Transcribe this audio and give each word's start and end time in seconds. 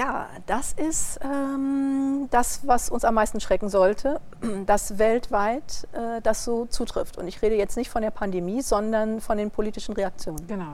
Ja, 0.00 0.28
das 0.46 0.72
ist 0.72 1.20
ähm, 1.22 2.28
das, 2.30 2.66
was 2.66 2.88
uns 2.88 3.04
am 3.04 3.14
meisten 3.14 3.38
schrecken 3.38 3.68
sollte, 3.68 4.18
dass 4.66 4.98
weltweit 4.98 5.86
äh, 5.92 6.22
das 6.22 6.42
so 6.42 6.64
zutrifft. 6.64 7.18
Und 7.18 7.28
ich 7.28 7.42
rede 7.42 7.54
jetzt 7.54 7.76
nicht 7.76 7.90
von 7.90 8.00
der 8.00 8.10
Pandemie, 8.10 8.62
sondern 8.62 9.20
von 9.20 9.36
den 9.36 9.50
politischen 9.50 9.94
Reaktionen. 9.94 10.46
Genau, 10.46 10.72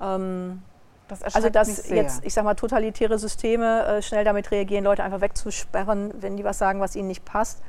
ja. 0.00 0.16
Ähm, 0.16 0.60
das 1.08 1.22
also 1.34 1.48
dass 1.48 1.88
jetzt, 1.88 2.24
ich 2.26 2.34
sag 2.34 2.44
mal, 2.44 2.54
totalitäre 2.54 3.18
Systeme 3.18 3.86
äh, 3.86 4.02
schnell 4.02 4.24
damit 4.24 4.50
reagieren, 4.50 4.84
Leute 4.84 5.02
einfach 5.02 5.22
wegzusperren, 5.22 6.12
wenn 6.20 6.36
die 6.36 6.44
was 6.44 6.58
sagen, 6.58 6.78
was 6.80 6.94
ihnen 6.94 7.08
nicht 7.08 7.24
passt. 7.24 7.62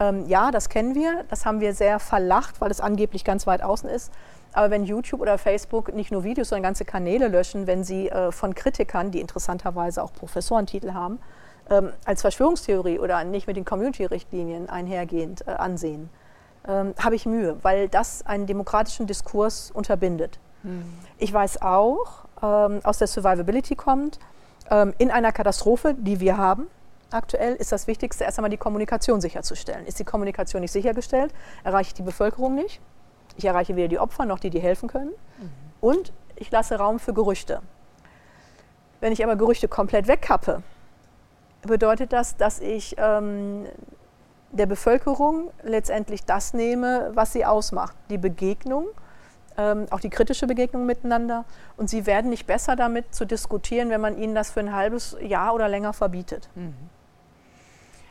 Ähm, 0.00 0.26
ja, 0.28 0.50
das 0.50 0.70
kennen 0.70 0.94
wir. 0.94 1.24
Das 1.28 1.44
haben 1.44 1.60
wir 1.60 1.74
sehr 1.74 1.98
verlacht, 1.98 2.62
weil 2.62 2.70
es 2.70 2.80
angeblich 2.80 3.24
ganz 3.24 3.46
weit 3.46 3.62
außen 3.62 3.90
ist. 3.90 4.10
Aber 4.52 4.70
wenn 4.70 4.84
YouTube 4.84 5.20
oder 5.20 5.38
Facebook 5.38 5.94
nicht 5.94 6.10
nur 6.10 6.24
Videos, 6.24 6.50
sondern 6.50 6.64
ganze 6.64 6.84
Kanäle 6.84 7.28
löschen, 7.28 7.66
wenn 7.66 7.84
sie 7.84 8.08
äh, 8.08 8.32
von 8.32 8.54
Kritikern, 8.54 9.10
die 9.10 9.20
interessanterweise 9.20 10.02
auch 10.02 10.12
Professorentitel 10.12 10.92
haben, 10.92 11.18
ähm, 11.70 11.90
als 12.04 12.20
Verschwörungstheorie 12.20 12.98
oder 12.98 13.22
nicht 13.24 13.46
mit 13.46 13.56
den 13.56 13.64
Community-Richtlinien 13.64 14.68
einhergehend 14.68 15.46
äh, 15.46 15.52
ansehen, 15.52 16.10
ähm, 16.68 16.94
habe 16.98 17.14
ich 17.14 17.26
Mühe, 17.26 17.56
weil 17.62 17.88
das 17.88 18.26
einen 18.26 18.46
demokratischen 18.46 19.06
Diskurs 19.06 19.70
unterbindet. 19.70 20.38
Mhm. 20.62 20.84
Ich 21.18 21.32
weiß 21.32 21.62
auch, 21.62 22.24
ähm, 22.42 22.80
aus 22.84 22.98
der 22.98 23.06
Survivability 23.06 23.74
kommt, 23.74 24.18
ähm, 24.70 24.92
in 24.98 25.10
einer 25.10 25.32
Katastrophe, 25.32 25.94
die 25.94 26.20
wir 26.20 26.36
haben, 26.36 26.66
aktuell 27.10 27.54
ist 27.54 27.72
das 27.72 27.86
Wichtigste 27.86 28.24
erst 28.24 28.38
einmal 28.38 28.50
die 28.50 28.56
Kommunikation 28.56 29.20
sicherzustellen. 29.20 29.86
Ist 29.86 29.98
die 29.98 30.04
Kommunikation 30.04 30.62
nicht 30.62 30.72
sichergestellt, 30.72 31.32
erreiche 31.64 31.88
ich 31.88 31.94
die 31.94 32.02
Bevölkerung 32.02 32.54
nicht. 32.54 32.80
Ich 33.36 33.44
erreiche 33.44 33.76
weder 33.76 33.88
die 33.88 33.98
Opfer 33.98 34.24
noch 34.24 34.38
die, 34.38 34.50
die 34.50 34.60
helfen 34.60 34.88
können. 34.88 35.10
Mhm. 35.10 35.50
Und 35.80 36.12
ich 36.36 36.50
lasse 36.50 36.76
Raum 36.76 36.98
für 36.98 37.14
Gerüchte. 37.14 37.60
Wenn 39.00 39.12
ich 39.12 39.24
aber 39.24 39.36
Gerüchte 39.36 39.68
komplett 39.68 40.06
wegkappe, 40.06 40.62
bedeutet 41.62 42.12
das, 42.12 42.36
dass 42.36 42.60
ich 42.60 42.96
ähm, 42.98 43.66
der 44.52 44.66
Bevölkerung 44.66 45.50
letztendlich 45.62 46.24
das 46.24 46.54
nehme, 46.54 47.10
was 47.14 47.32
sie 47.32 47.44
ausmacht. 47.44 47.96
Die 48.10 48.18
Begegnung, 48.18 48.86
ähm, 49.56 49.86
auch 49.90 50.00
die 50.00 50.10
kritische 50.10 50.46
Begegnung 50.46 50.86
miteinander. 50.86 51.44
Und 51.76 51.90
sie 51.90 52.06
werden 52.06 52.30
nicht 52.30 52.46
besser 52.46 52.76
damit 52.76 53.14
zu 53.14 53.24
diskutieren, 53.24 53.90
wenn 53.90 54.00
man 54.00 54.18
ihnen 54.18 54.34
das 54.34 54.50
für 54.50 54.60
ein 54.60 54.72
halbes 54.72 55.16
Jahr 55.20 55.54
oder 55.54 55.68
länger 55.68 55.92
verbietet. 55.92 56.48
Mhm. 56.54 56.74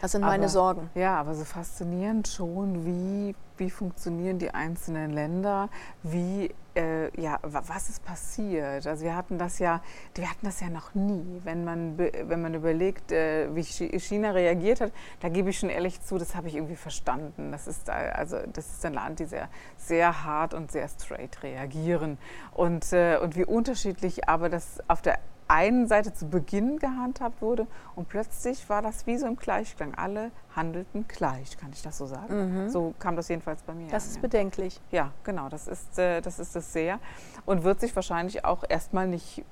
Das 0.01 0.13
sind 0.13 0.21
meine 0.21 0.43
aber, 0.43 0.49
Sorgen. 0.49 0.89
Ja, 0.95 1.19
aber 1.19 1.35
so 1.35 1.45
faszinierend 1.45 2.27
schon, 2.27 2.85
wie, 2.85 3.35
wie 3.57 3.69
funktionieren 3.69 4.39
die 4.39 4.51
einzelnen 4.51 5.11
Länder, 5.11 5.69
wie, 6.01 6.49
äh, 6.75 7.21
ja, 7.21 7.37
was 7.43 7.87
ist 7.87 8.03
passiert. 8.03 8.87
Also 8.87 9.03
wir 9.03 9.15
hatten 9.15 9.37
das 9.37 9.59
ja, 9.59 9.81
wir 10.15 10.27
hatten 10.27 10.43
das 10.43 10.59
ja 10.59 10.69
noch 10.69 10.95
nie. 10.95 11.41
Wenn 11.43 11.63
man, 11.63 11.99
wenn 11.99 12.41
man 12.41 12.55
überlegt, 12.55 13.11
äh, 13.11 13.55
wie 13.55 13.63
China 13.63 14.31
reagiert 14.31 14.81
hat, 14.81 14.91
da 15.19 15.29
gebe 15.29 15.51
ich 15.51 15.59
schon 15.59 15.69
ehrlich 15.69 16.01
zu, 16.01 16.17
das 16.17 16.35
habe 16.35 16.47
ich 16.47 16.55
irgendwie 16.55 16.75
verstanden. 16.75 17.51
Das 17.51 17.67
ist, 17.67 17.87
also, 17.87 18.37
das 18.51 18.71
ist 18.71 18.83
ein 18.85 18.95
Land, 18.95 19.19
die 19.19 19.25
sehr, 19.25 19.49
sehr 19.77 20.23
hart 20.23 20.55
und 20.55 20.71
sehr 20.71 20.87
straight 20.87 21.43
reagieren. 21.43 22.17
Und, 22.53 22.91
äh, 22.91 23.19
und 23.21 23.35
wie 23.35 23.45
unterschiedlich 23.45 24.27
aber 24.27 24.49
das 24.49 24.79
auf 24.87 25.03
der 25.03 25.19
einen 25.51 25.87
Seite 25.87 26.13
zu 26.13 26.29
Beginn 26.29 26.79
gehandhabt 26.79 27.41
wurde 27.41 27.67
und 27.95 28.07
plötzlich 28.07 28.69
war 28.69 28.81
das 28.81 29.05
wie 29.05 29.17
so 29.17 29.27
im 29.27 29.35
Gleichklang. 29.35 29.93
Alle 29.95 30.31
handelten 30.55 31.05
gleich, 31.07 31.57
kann 31.57 31.71
ich 31.73 31.81
das 31.81 31.97
so 31.97 32.05
sagen? 32.05 32.65
Mhm. 32.65 32.69
So 32.69 32.93
kam 32.99 33.15
das 33.15 33.27
jedenfalls 33.27 33.61
bei 33.63 33.73
mir. 33.73 33.89
Das 33.89 34.05
ist 34.05 34.15
ja. 34.15 34.21
bedenklich. 34.21 34.79
Ja, 34.91 35.11
genau, 35.23 35.49
das 35.49 35.67
ist, 35.67 35.99
äh, 35.99 36.21
das 36.21 36.39
ist 36.39 36.55
es 36.55 36.71
sehr 36.71 36.99
und 37.45 37.63
wird 37.63 37.81
sich 37.81 37.95
wahrscheinlich 37.95 38.45
auch 38.45 38.63
erstmal 38.67 39.07
nicht 39.07 39.43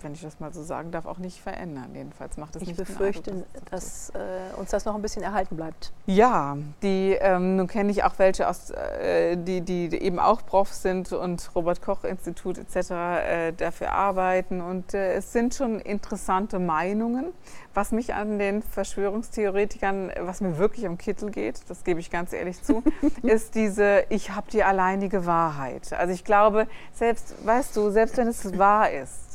wenn 0.00 0.12
ich 0.12 0.22
das 0.22 0.40
mal 0.40 0.52
so 0.52 0.62
sagen 0.62 0.90
darf, 0.90 1.06
auch 1.06 1.18
nicht 1.18 1.40
verändern. 1.40 1.90
Jedenfalls 1.94 2.36
macht 2.36 2.56
es 2.56 2.62
ich 2.62 2.68
nicht 2.68 2.76
befürchte, 2.76 3.30
Eindruck, 3.30 3.48
dass, 3.70 4.12
dass 4.12 4.20
äh, 4.20 4.56
uns 4.56 4.70
das 4.70 4.84
noch 4.84 4.94
ein 4.94 5.02
bisschen 5.02 5.22
erhalten 5.22 5.56
bleibt. 5.56 5.92
Ja, 6.06 6.56
die, 6.82 7.16
ähm, 7.20 7.56
nun 7.56 7.66
kenne 7.66 7.90
ich 7.90 8.04
auch 8.04 8.18
welche, 8.18 8.48
aus, 8.48 8.70
äh, 8.70 9.36
die, 9.36 9.60
die 9.62 9.94
eben 9.96 10.18
auch 10.18 10.44
Profs 10.44 10.82
sind 10.82 11.12
und 11.12 11.50
Robert-Koch-Institut 11.54 12.58
etc. 12.58 12.90
Äh, 12.90 13.52
dafür 13.52 13.92
arbeiten. 13.92 14.60
Und 14.60 14.94
äh, 14.94 15.14
es 15.14 15.32
sind 15.32 15.54
schon 15.54 15.80
interessante 15.80 16.58
Meinungen. 16.58 17.32
Was 17.74 17.92
mich 17.92 18.14
an 18.14 18.38
den 18.38 18.62
Verschwörungstheoretikern, 18.62 20.10
was 20.20 20.40
mir 20.40 20.56
wirklich 20.56 20.86
am 20.86 20.96
Kittel 20.96 21.30
geht, 21.30 21.60
das 21.68 21.84
gebe 21.84 22.00
ich 22.00 22.10
ganz 22.10 22.32
ehrlich 22.32 22.62
zu, 22.62 22.82
ist 23.22 23.54
diese, 23.54 24.04
ich 24.08 24.30
habe 24.30 24.50
die 24.50 24.62
alleinige 24.62 25.26
Wahrheit. 25.26 25.92
Also 25.92 26.14
ich 26.14 26.24
glaube, 26.24 26.68
selbst, 26.94 27.34
weißt 27.44 27.76
du, 27.76 27.90
selbst 27.90 28.16
wenn 28.16 28.28
es 28.28 28.56
wahr 28.58 28.90
ist, 28.90 29.25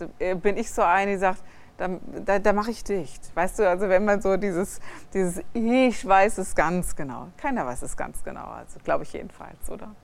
bin 0.42 0.58
ich 0.58 0.72
so 0.72 0.82
eine, 0.82 1.12
die 1.12 1.18
sagt, 1.18 1.44
da, 1.78 1.90
da, 2.26 2.40
da 2.40 2.54
mache 2.54 2.72
ich 2.72 2.84
dicht. 2.84 3.36
Weißt 3.36 3.60
du, 3.60 3.68
also 3.68 3.90
wenn 3.90 4.06
man 4.06 4.22
so 4.22 4.38
dieses, 4.38 4.80
dieses 5.14 5.44
Ich 5.54 6.06
weiß 6.06 6.38
es 6.38 6.54
ganz 6.54 6.96
genau. 6.96 7.28
Keiner 7.38 7.66
weiß 7.66 7.82
es 7.82 7.98
ganz 7.98 8.24
genau, 8.24 8.46
also 8.46 8.80
glaube 8.84 9.04
ich 9.04 9.14
jedenfalls, 9.14 9.70
oder? 9.70 9.96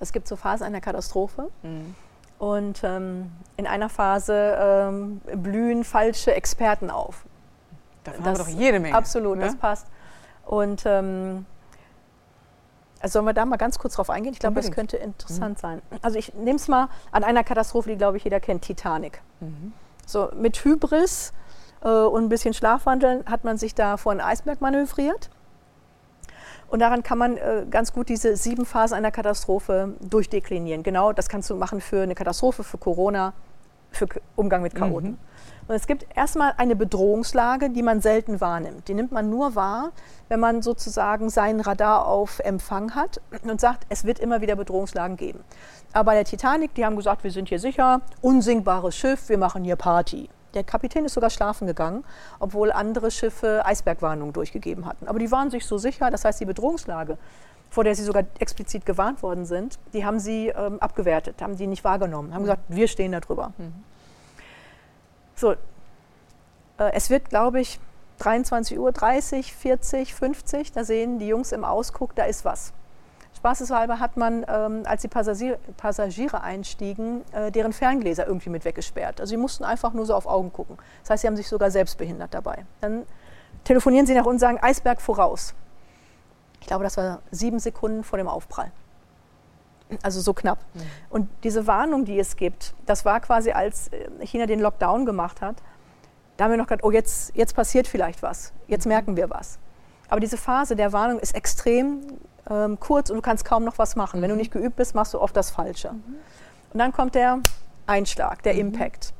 Es 0.00 0.12
gibt 0.12 0.28
so 0.28 0.36
Phasen 0.36 0.64
einer 0.64 0.80
Katastrophe. 0.80 1.50
Mhm 1.62 1.94
und 2.38 2.82
ähm, 2.84 3.32
in 3.56 3.66
einer 3.66 3.88
Phase 3.88 4.56
ähm, 4.60 5.20
blühen 5.36 5.84
falsche 5.84 6.34
Experten 6.34 6.90
auf. 6.90 7.24
Davon 8.04 8.24
das, 8.24 8.38
haben 8.38 8.48
wir 8.48 8.54
doch 8.54 8.60
jede 8.60 8.80
Menge. 8.80 8.96
Absolut, 8.96 9.38
ne? 9.38 9.44
das 9.44 9.56
passt. 9.56 9.86
Und 10.46 10.84
ähm, 10.86 11.46
also 13.00 13.14
sollen 13.14 13.26
wir 13.26 13.32
da 13.32 13.44
mal 13.44 13.56
ganz 13.56 13.78
kurz 13.78 13.94
drauf 13.94 14.10
eingehen? 14.10 14.32
Ich 14.32 14.38
glaube, 14.38 14.56
das 14.56 14.70
könnte 14.70 14.96
interessant 14.96 15.58
mhm. 15.58 15.60
sein. 15.60 15.82
Also 16.02 16.18
ich 16.18 16.34
nehme 16.34 16.56
es 16.56 16.68
mal 16.68 16.88
an 17.12 17.24
einer 17.24 17.44
Katastrophe, 17.44 17.90
die, 17.90 17.96
glaube 17.96 18.16
ich, 18.16 18.24
jeder 18.24 18.40
kennt, 18.40 18.62
Titanic. 18.62 19.22
Mhm. 19.40 19.72
So 20.06 20.30
mit 20.34 20.64
Hybris 20.64 21.32
äh, 21.82 21.88
und 21.88 22.24
ein 22.24 22.28
bisschen 22.28 22.54
Schlafwandeln 22.54 23.24
hat 23.26 23.44
man 23.44 23.58
sich 23.58 23.74
da 23.74 23.96
vor 23.96 24.12
einen 24.12 24.20
Eisberg 24.20 24.60
manövriert. 24.60 25.30
Und 26.68 26.80
daran 26.80 27.02
kann 27.02 27.18
man 27.18 27.36
äh, 27.36 27.64
ganz 27.70 27.92
gut 27.92 28.08
diese 28.08 28.36
sieben 28.36 28.66
Phasen 28.66 28.96
einer 28.96 29.10
Katastrophe 29.10 29.94
durchdeklinieren. 30.00 30.82
Genau, 30.82 31.12
das 31.12 31.28
kannst 31.28 31.48
du 31.48 31.56
machen 31.56 31.80
für 31.80 32.02
eine 32.02 32.14
Katastrophe, 32.14 32.62
für 32.62 32.78
Corona, 32.78 33.32
für 33.90 34.06
Umgang 34.36 34.62
mit 34.62 34.74
Chaoten. 34.74 35.12
Mhm. 35.12 35.18
Und 35.68 35.74
es 35.74 35.86
gibt 35.86 36.06
erstmal 36.16 36.54
eine 36.56 36.74
Bedrohungslage, 36.74 37.68
die 37.68 37.82
man 37.82 38.00
selten 38.00 38.40
wahrnimmt. 38.40 38.88
Die 38.88 38.94
nimmt 38.94 39.12
man 39.12 39.28
nur 39.28 39.54
wahr, 39.54 39.92
wenn 40.28 40.40
man 40.40 40.62
sozusagen 40.62 41.28
seinen 41.28 41.60
Radar 41.60 42.06
auf 42.06 42.38
Empfang 42.38 42.94
hat 42.94 43.20
und 43.44 43.60
sagt, 43.60 43.84
es 43.90 44.04
wird 44.04 44.18
immer 44.18 44.40
wieder 44.40 44.56
Bedrohungslagen 44.56 45.18
geben. 45.18 45.40
Aber 45.92 46.06
bei 46.06 46.14
der 46.14 46.24
Titanic, 46.24 46.74
die 46.74 46.86
haben 46.86 46.96
gesagt, 46.96 47.22
wir 47.22 47.30
sind 47.30 47.50
hier 47.50 47.58
sicher, 47.58 48.00
unsinkbares 48.22 48.96
Schiff, 48.96 49.28
wir 49.28 49.36
machen 49.36 49.62
hier 49.62 49.76
Party. 49.76 50.30
Der 50.54 50.64
Kapitän 50.64 51.04
ist 51.04 51.12
sogar 51.12 51.28
schlafen 51.28 51.66
gegangen, 51.66 52.02
obwohl 52.40 52.72
andere 52.72 53.10
Schiffe 53.10 53.60
Eisbergwarnungen 53.66 54.32
durchgegeben 54.32 54.86
hatten. 54.86 55.06
Aber 55.06 55.18
die 55.18 55.30
waren 55.30 55.50
sich 55.50 55.66
so 55.66 55.76
sicher, 55.76 56.10
das 56.10 56.24
heißt 56.24 56.40
die 56.40 56.46
Bedrohungslage, 56.46 57.18
vor 57.68 57.84
der 57.84 57.94
sie 57.94 58.04
sogar 58.04 58.24
explizit 58.38 58.86
gewarnt 58.86 59.22
worden 59.22 59.44
sind, 59.44 59.78
die 59.92 60.06
haben 60.06 60.18
sie 60.18 60.48
ähm, 60.48 60.80
abgewertet, 60.80 61.42
haben 61.42 61.58
die 61.58 61.66
nicht 61.66 61.84
wahrgenommen, 61.84 62.32
haben 62.32 62.42
gesagt, 62.42 62.62
wir 62.68 62.88
stehen 62.88 63.12
da 63.12 63.20
drüber. 63.20 63.52
Mhm. 63.58 63.84
So, 65.38 65.52
äh, 65.52 66.92
es 66.94 67.10
wird, 67.10 67.28
glaube 67.28 67.60
ich, 67.60 67.78
23 68.18 68.76
Uhr, 68.76 68.90
30, 68.90 69.54
40, 69.54 70.12
50, 70.12 70.72
da 70.72 70.82
sehen 70.82 71.20
die 71.20 71.28
Jungs 71.28 71.52
im 71.52 71.62
Ausguck, 71.64 72.16
da 72.16 72.24
ist 72.24 72.44
was. 72.44 72.72
Spaßeshalber 73.36 74.00
hat 74.00 74.16
man, 74.16 74.44
ähm, 74.48 74.82
als 74.84 75.02
die 75.02 75.08
Passagier, 75.08 75.60
Passagiere 75.76 76.42
einstiegen, 76.42 77.22
äh, 77.32 77.52
deren 77.52 77.72
Ferngläser 77.72 78.26
irgendwie 78.26 78.50
mit 78.50 78.64
weggesperrt. 78.64 79.20
Also 79.20 79.30
sie 79.30 79.36
mussten 79.36 79.62
einfach 79.62 79.92
nur 79.92 80.06
so 80.06 80.14
auf 80.16 80.26
Augen 80.26 80.52
gucken. 80.52 80.76
Das 81.02 81.10
heißt, 81.10 81.20
sie 81.20 81.28
haben 81.28 81.36
sich 81.36 81.46
sogar 81.46 81.70
selbst 81.70 81.98
behindert 81.98 82.34
dabei. 82.34 82.66
Dann 82.80 83.06
telefonieren 83.62 84.06
sie 84.06 84.14
nach 84.14 84.24
uns 84.24 84.34
und 84.34 84.38
sagen, 84.40 84.58
Eisberg 84.60 85.00
voraus. 85.00 85.54
Ich 86.60 86.66
glaube, 86.66 86.82
das 86.82 86.96
war 86.96 87.20
sieben 87.30 87.60
Sekunden 87.60 88.02
vor 88.02 88.18
dem 88.18 88.26
Aufprall. 88.26 88.72
Also 90.02 90.20
so 90.20 90.34
knapp. 90.34 90.58
Mhm. 90.74 90.80
Und 91.10 91.28
diese 91.44 91.66
Warnung, 91.66 92.04
die 92.04 92.18
es 92.18 92.36
gibt, 92.36 92.74
das 92.86 93.04
war 93.04 93.20
quasi, 93.20 93.52
als 93.52 93.88
äh, 93.88 94.26
China 94.26 94.46
den 94.46 94.60
Lockdown 94.60 95.06
gemacht 95.06 95.40
hat, 95.40 95.56
da 96.36 96.44
haben 96.44 96.52
wir 96.52 96.58
noch 96.58 96.66
gedacht, 96.66 96.84
oh, 96.84 96.90
jetzt, 96.90 97.34
jetzt 97.34 97.54
passiert 97.54 97.88
vielleicht 97.88 98.22
was, 98.22 98.52
jetzt 98.66 98.86
mhm. 98.86 98.92
merken 98.92 99.16
wir 99.16 99.30
was. 99.30 99.58
Aber 100.08 100.20
diese 100.20 100.36
Phase 100.36 100.76
der 100.76 100.92
Warnung 100.92 101.18
ist 101.18 101.34
extrem 101.34 102.00
ähm, 102.48 102.78
kurz 102.80 103.10
und 103.10 103.16
du 103.16 103.22
kannst 103.22 103.44
kaum 103.44 103.64
noch 103.64 103.78
was 103.78 103.96
machen. 103.96 104.22
Wenn 104.22 104.28
du 104.28 104.34
mhm. 104.34 104.40
nicht 104.40 104.52
geübt 104.52 104.76
bist, 104.76 104.94
machst 104.94 105.14
du 105.14 105.20
oft 105.20 105.36
das 105.36 105.50
Falsche. 105.50 105.92
Mhm. 105.92 106.16
Und 106.72 106.78
dann 106.78 106.92
kommt 106.92 107.14
der 107.14 107.40
Einschlag, 107.86 108.42
der 108.42 108.54
mhm. 108.54 108.60
Impact. 108.60 109.12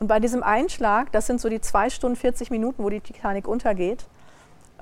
Und 0.00 0.08
bei 0.08 0.20
diesem 0.20 0.42
Einschlag, 0.42 1.12
das 1.12 1.26
sind 1.26 1.40
so 1.40 1.48
die 1.48 1.60
zwei 1.60 1.90
Stunden 1.90 2.16
40 2.16 2.50
Minuten, 2.50 2.82
wo 2.82 2.90
die 2.90 3.00
Titanic 3.00 3.46
untergeht, 3.46 4.06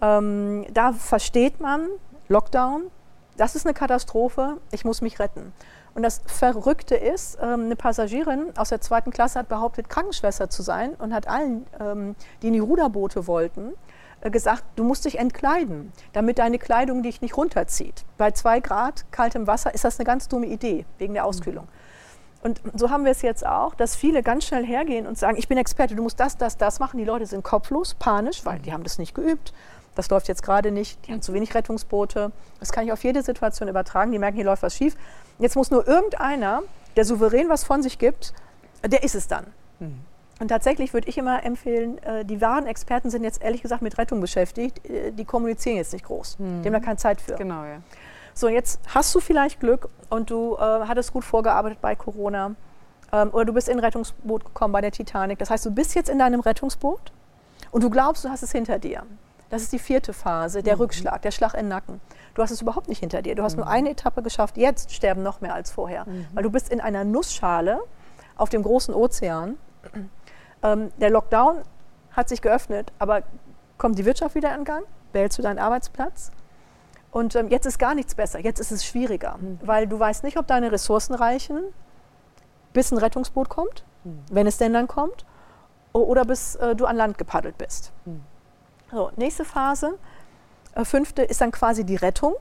ähm, 0.00 0.66
da 0.72 0.92
versteht 0.92 1.60
man, 1.60 1.88
Lockdown, 2.28 2.90
das 3.36 3.54
ist 3.54 3.66
eine 3.66 3.74
Katastrophe, 3.74 4.58
ich 4.70 4.84
muss 4.84 5.00
mich 5.00 5.18
retten. 5.18 5.52
Und 5.94 6.02
das 6.02 6.22
Verrückte 6.26 6.94
ist, 6.94 7.38
ähm, 7.40 7.64
eine 7.64 7.76
Passagierin 7.76 8.56
aus 8.56 8.70
der 8.70 8.80
zweiten 8.80 9.10
Klasse 9.10 9.40
hat 9.40 9.48
behauptet, 9.48 9.88
Krankenschwester 9.88 10.48
zu 10.48 10.62
sein 10.62 10.94
und 10.94 11.12
hat 11.12 11.28
allen, 11.28 11.66
ähm, 11.80 12.16
die 12.40 12.48
in 12.48 12.52
die 12.54 12.58
Ruderboote 12.60 13.26
wollten, 13.26 13.72
äh, 14.22 14.30
gesagt, 14.30 14.64
du 14.76 14.84
musst 14.84 15.04
dich 15.04 15.18
entkleiden, 15.18 15.92
damit 16.12 16.38
deine 16.38 16.58
Kleidung 16.58 17.02
dich 17.02 17.20
nicht 17.20 17.36
runterzieht. 17.36 18.04
Bei 18.16 18.30
zwei 18.30 18.60
Grad 18.60 19.04
kaltem 19.10 19.46
Wasser 19.46 19.74
ist 19.74 19.84
das 19.84 19.98
eine 19.98 20.06
ganz 20.06 20.28
dumme 20.28 20.46
Idee, 20.46 20.86
wegen 20.98 21.14
der 21.14 21.26
Auskühlung. 21.26 21.68
Und 22.42 22.60
so 22.74 22.90
haben 22.90 23.04
wir 23.04 23.12
es 23.12 23.22
jetzt 23.22 23.46
auch, 23.46 23.74
dass 23.74 23.94
viele 23.94 24.22
ganz 24.22 24.44
schnell 24.44 24.66
hergehen 24.66 25.06
und 25.06 25.16
sagen, 25.16 25.36
ich 25.36 25.46
bin 25.46 25.58
Experte, 25.58 25.94
du 25.94 26.02
musst 26.02 26.18
das, 26.18 26.36
das, 26.36 26.56
das 26.56 26.80
machen. 26.80 26.98
Die 26.98 27.04
Leute 27.04 27.24
sind 27.26 27.44
kopflos, 27.44 27.94
panisch, 27.94 28.44
weil 28.44 28.58
die 28.58 28.72
haben 28.72 28.82
das 28.82 28.98
nicht 28.98 29.14
geübt. 29.14 29.52
Das 29.94 30.08
läuft 30.08 30.28
jetzt 30.28 30.42
gerade 30.42 30.70
nicht. 30.70 31.06
Die 31.06 31.12
haben 31.12 31.22
zu 31.22 31.32
wenig 31.34 31.54
Rettungsboote. 31.54 32.32
Das 32.60 32.72
kann 32.72 32.84
ich 32.84 32.92
auf 32.92 33.04
jede 33.04 33.22
Situation 33.22 33.68
übertragen. 33.68 34.12
Die 34.12 34.18
merken, 34.18 34.36
hier 34.36 34.46
läuft 34.46 34.62
was 34.62 34.76
schief. 34.76 34.96
Jetzt 35.38 35.56
muss 35.56 35.70
nur 35.70 35.86
irgendeiner, 35.86 36.62
der 36.96 37.04
souverän 37.04 37.48
was 37.48 37.64
von 37.64 37.82
sich 37.82 37.98
gibt, 37.98 38.32
der 38.84 39.02
ist 39.02 39.14
es 39.14 39.28
dann. 39.28 39.46
Mhm. 39.80 40.00
Und 40.40 40.48
tatsächlich 40.48 40.92
würde 40.92 41.08
ich 41.08 41.18
immer 41.18 41.44
empfehlen, 41.44 41.98
äh, 41.98 42.24
die 42.24 42.40
wahren 42.40 42.66
Experten 42.66 43.10
sind 43.10 43.22
jetzt 43.22 43.42
ehrlich 43.42 43.62
gesagt 43.62 43.82
mit 43.82 43.96
Rettung 43.98 44.20
beschäftigt. 44.20 44.84
Äh, 44.88 45.12
die 45.12 45.24
kommunizieren 45.24 45.76
jetzt 45.76 45.92
nicht 45.92 46.04
groß. 46.04 46.38
Mhm. 46.38 46.62
Die 46.62 46.68
haben 46.68 46.72
da 46.72 46.80
keine 46.80 46.96
Zeit 46.96 47.20
für. 47.20 47.34
Genau, 47.34 47.64
ja. 47.64 47.78
So, 48.34 48.48
jetzt 48.48 48.80
hast 48.94 49.14
du 49.14 49.20
vielleicht 49.20 49.60
Glück 49.60 49.88
und 50.08 50.30
du 50.30 50.56
äh, 50.56 50.58
hattest 50.58 51.12
gut 51.12 51.24
vorgearbeitet 51.24 51.80
bei 51.80 51.94
Corona. 51.94 52.56
Ähm, 53.12 53.30
oder 53.32 53.44
du 53.44 53.52
bist 53.52 53.68
in 53.68 53.78
ein 53.78 53.84
Rettungsboot 53.84 54.44
gekommen 54.46 54.72
bei 54.72 54.80
der 54.80 54.90
Titanic. 54.90 55.38
Das 55.38 55.50
heißt, 55.50 55.66
du 55.66 55.70
bist 55.70 55.94
jetzt 55.94 56.08
in 56.08 56.18
deinem 56.18 56.40
Rettungsboot 56.40 57.12
und 57.70 57.84
du 57.84 57.90
glaubst, 57.90 58.24
du 58.24 58.30
hast 58.30 58.42
es 58.42 58.52
hinter 58.52 58.78
dir. 58.78 59.04
Das 59.52 59.60
ist 59.60 59.70
die 59.70 59.78
vierte 59.78 60.14
Phase, 60.14 60.62
der 60.62 60.76
mhm. 60.76 60.80
Rückschlag, 60.80 61.20
der 61.20 61.30
Schlag 61.30 61.52
in 61.52 61.60
den 61.60 61.68
Nacken. 61.68 62.00
Du 62.32 62.40
hast 62.40 62.52
es 62.52 62.62
überhaupt 62.62 62.88
nicht 62.88 63.00
hinter 63.00 63.20
dir. 63.20 63.34
Du 63.34 63.42
hast 63.42 63.52
mhm. 63.52 63.64
nur 63.64 63.68
eine 63.68 63.90
Etappe 63.90 64.22
geschafft. 64.22 64.56
Jetzt 64.56 64.94
sterben 64.94 65.22
noch 65.22 65.42
mehr 65.42 65.52
als 65.52 65.70
vorher. 65.70 66.06
Mhm. 66.08 66.26
Weil 66.32 66.42
du 66.42 66.50
bist 66.50 66.70
in 66.70 66.80
einer 66.80 67.04
Nussschale 67.04 67.80
auf 68.38 68.48
dem 68.48 68.62
großen 68.62 68.94
Ozean. 68.94 69.58
Ähm, 70.62 70.90
der 70.96 71.10
Lockdown 71.10 71.58
hat 72.12 72.30
sich 72.30 72.40
geöffnet, 72.40 72.92
aber 72.98 73.24
kommt 73.76 73.98
die 73.98 74.06
Wirtschaft 74.06 74.34
wieder 74.36 74.54
in 74.54 74.64
Gang? 74.64 74.84
Behältst 75.12 75.36
du 75.36 75.42
deinen 75.42 75.58
Arbeitsplatz? 75.58 76.30
Und 77.10 77.36
ähm, 77.36 77.48
jetzt 77.48 77.66
ist 77.66 77.78
gar 77.78 77.94
nichts 77.94 78.14
besser. 78.14 78.38
Jetzt 78.38 78.58
ist 78.58 78.70
es 78.70 78.86
schwieriger, 78.86 79.36
mhm. 79.38 79.58
weil 79.62 79.86
du 79.86 79.98
weißt 79.98 80.24
nicht, 80.24 80.38
ob 80.38 80.46
deine 80.46 80.72
Ressourcen 80.72 81.14
reichen, 81.14 81.60
bis 82.72 82.90
ein 82.90 82.96
Rettungsboot 82.96 83.50
kommt, 83.50 83.84
mhm. 84.04 84.20
wenn 84.30 84.46
es 84.46 84.56
denn 84.56 84.72
dann 84.72 84.88
kommt, 84.88 85.26
oder 85.92 86.24
bis 86.24 86.54
äh, 86.54 86.74
du 86.74 86.86
an 86.86 86.96
Land 86.96 87.18
gepaddelt 87.18 87.58
bist. 87.58 87.92
So, 88.92 89.10
nächste 89.16 89.44
Phase, 89.46 89.98
äh, 90.74 90.84
fünfte, 90.84 91.22
ist 91.22 91.40
dann 91.40 91.50
quasi 91.50 91.84
die 91.84 91.96
Rettung. 91.96 92.36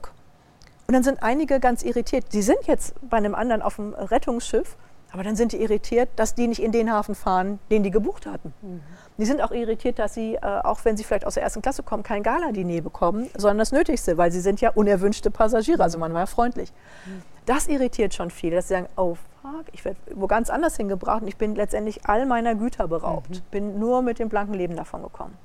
Und 0.86 0.94
dann 0.94 1.02
sind 1.02 1.22
einige 1.22 1.60
ganz 1.60 1.82
irritiert. 1.82 2.26
Die 2.32 2.42
sind 2.42 2.58
jetzt 2.66 2.94
bei 3.08 3.16
einem 3.16 3.34
anderen 3.34 3.62
auf 3.62 3.76
dem 3.76 3.94
Rettungsschiff, 3.94 4.76
aber 5.12 5.22
dann 5.22 5.34
sind 5.34 5.52
die 5.52 5.62
irritiert, 5.62 6.10
dass 6.16 6.34
die 6.34 6.48
nicht 6.48 6.62
in 6.62 6.72
den 6.72 6.92
Hafen 6.92 7.14
fahren, 7.14 7.58
den 7.70 7.82
die 7.82 7.90
gebucht 7.90 8.26
hatten. 8.26 8.52
Mhm. 8.60 8.80
Die 9.16 9.24
sind 9.24 9.40
auch 9.40 9.52
irritiert, 9.52 9.98
dass 9.98 10.12
sie, 10.12 10.34
äh, 10.34 10.40
auch 10.40 10.84
wenn 10.84 10.96
sie 10.96 11.04
vielleicht 11.04 11.26
aus 11.26 11.34
der 11.34 11.42
ersten 11.42 11.62
Klasse 11.62 11.82
kommen, 11.82 12.02
kein 12.02 12.22
Gala-Diner 12.22 12.82
bekommen, 12.82 13.30
sondern 13.34 13.58
das 13.58 13.72
Nötigste, 13.72 14.18
weil 14.18 14.30
sie 14.32 14.40
sind 14.40 14.60
ja 14.60 14.70
unerwünschte 14.70 15.30
Passagiere. 15.30 15.82
Also 15.82 15.98
man 15.98 16.12
war 16.12 16.20
ja 16.20 16.26
freundlich. 16.26 16.72
Mhm. 17.06 17.22
Das 17.46 17.68
irritiert 17.68 18.12
schon 18.12 18.30
viele, 18.30 18.56
dass 18.56 18.68
sie 18.68 18.74
sagen, 18.74 18.88
oh 18.96 19.16
fuck, 19.40 19.64
ich 19.72 19.84
werde 19.84 19.98
wo 20.14 20.26
ganz 20.26 20.50
anders 20.50 20.76
hingebracht 20.76 21.22
und 21.22 21.28
ich 21.28 21.36
bin 21.36 21.54
letztendlich 21.54 22.06
all 22.06 22.26
meiner 22.26 22.54
Güter 22.54 22.88
beraubt. 22.88 23.30
Mhm. 23.30 23.42
Bin 23.50 23.78
nur 23.78 24.02
mit 24.02 24.18
dem 24.18 24.28
blanken 24.28 24.54
Leben 24.54 24.76
davon 24.76 25.02
gekommen. 25.02 25.36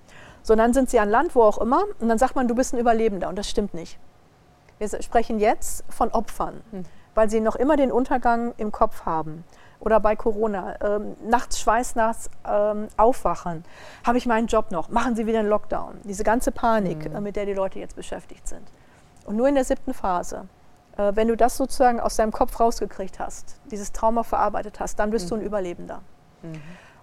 So, 0.48 0.54
und 0.54 0.60
dann 0.60 0.74
sind 0.74 0.90
sie 0.90 0.98
an 0.98 1.10
Land, 1.10 1.36
wo 1.36 1.44
auch 1.44 1.58
immer, 1.58 1.84
und 2.00 2.08
dann 2.08 2.18
sagt 2.18 2.38
man, 2.38 2.48
du 2.48 2.56
bist 2.56 2.74
ein 2.74 2.80
Überlebender. 2.80 3.28
Und 3.28 3.38
das 3.38 3.50
stimmt 3.50 3.74
nicht. 3.74 4.00
Wir 4.80 4.88
sprechen 5.02 5.40
jetzt 5.40 5.84
von 5.90 6.10
Opfern, 6.12 6.62
hm. 6.72 6.86
weil 7.16 7.30
sie 7.30 7.42
noch 7.42 7.58
immer 7.58 7.76
den 7.76 7.92
Untergang 7.92 8.54
im 8.56 8.72
Kopf 8.72 9.06
haben. 9.06 9.44
Oder 9.82 10.00
bei 10.00 10.16
Corona, 10.16 10.76
ähm, 10.82 11.18
nachts 11.28 11.60
schweißnachts 11.60 12.30
ähm, 12.50 12.88
aufwachen. 12.96 13.66
Habe 14.06 14.20
ich 14.20 14.26
meinen 14.26 14.48
Job 14.48 14.72
noch? 14.72 14.88
Machen 14.88 15.18
Sie 15.18 15.26
wieder 15.26 15.40
einen 15.40 15.50
Lockdown? 15.50 16.00
Diese 16.06 16.24
ganze 16.24 16.54
Panik, 16.54 17.04
hm. 17.04 17.16
äh, 17.18 17.20
mit 17.20 17.36
der 17.36 17.46
die 17.46 17.54
Leute 17.54 17.80
jetzt 17.80 17.98
beschäftigt 17.98 18.48
sind. 18.48 18.64
Und 19.26 19.36
nur 19.36 19.50
in 19.50 19.56
der 19.56 19.66
siebten 19.66 19.94
Phase, 19.94 20.48
äh, 20.96 21.12
wenn 21.14 21.28
du 21.28 21.36
das 21.36 21.58
sozusagen 21.58 22.00
aus 22.00 22.16
deinem 22.16 22.32
Kopf 22.32 22.58
rausgekriegt 22.58 23.20
hast, 23.20 23.60
dieses 23.70 23.92
Trauma 23.92 24.24
verarbeitet 24.24 24.80
hast, 24.80 24.98
dann 24.98 25.10
bist 25.10 25.26
hm. 25.26 25.30
du 25.30 25.36
ein 25.36 25.46
Überlebender. 25.46 26.00
Mhm. 26.42 26.62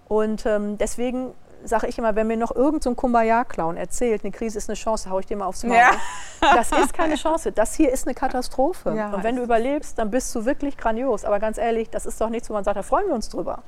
Und 0.09 0.47
ähm, 0.47 0.79
deswegen 0.79 1.35
sage 1.65 1.87
ich 1.87 1.99
immer, 1.99 2.15
wenn 2.15 2.27
mir 2.27 2.37
noch 2.37 2.55
irgendein 2.55 2.83
so 2.83 2.95
Kumbaya-Clown 2.95 3.77
erzählt, 3.77 4.25
eine 4.25 4.33
Krise 4.33 4.59
ist 4.59 4.69
eine 4.69 4.77
Chance, 4.77 5.11
haue 5.11 5.21
ich 5.21 5.27
dir 5.27 5.37
mal 5.37 5.47
aufs 5.47 5.65
Maul. 5.65 5.77
Ja. 5.77 5.93
Das 6.41 6.71
ist 6.73 6.93
keine 6.93 7.15
Chance. 7.15 7.53
Das 7.53 7.75
hier 7.75 7.91
ist 7.91 8.07
eine 8.07 8.15
Katastrophe. 8.15 8.95
Ja, 8.95 9.15
und 9.15 9.25
wenn 9.25 9.37
du 9.37 9.43
überlebst, 9.43 9.99
dann 9.99 10.11
bist 10.11 10.35
du 10.35 10.45
wirklich 10.45 10.77
grandios. 10.77 11.25
Aber 11.25 11.39
ganz 11.39 11.59
ehrlich, 11.59 11.89
das 11.91 12.07
ist 12.07 12.21
doch 12.21 12.29
nichts, 12.29 12.51
wo 12.51 12.55
man 12.55 12.65
sagt, 12.65 12.77
da 12.77 12.83
freuen 12.83 13.07
wir 13.07 13.15
uns 13.15 13.29
drüber. 13.29 13.63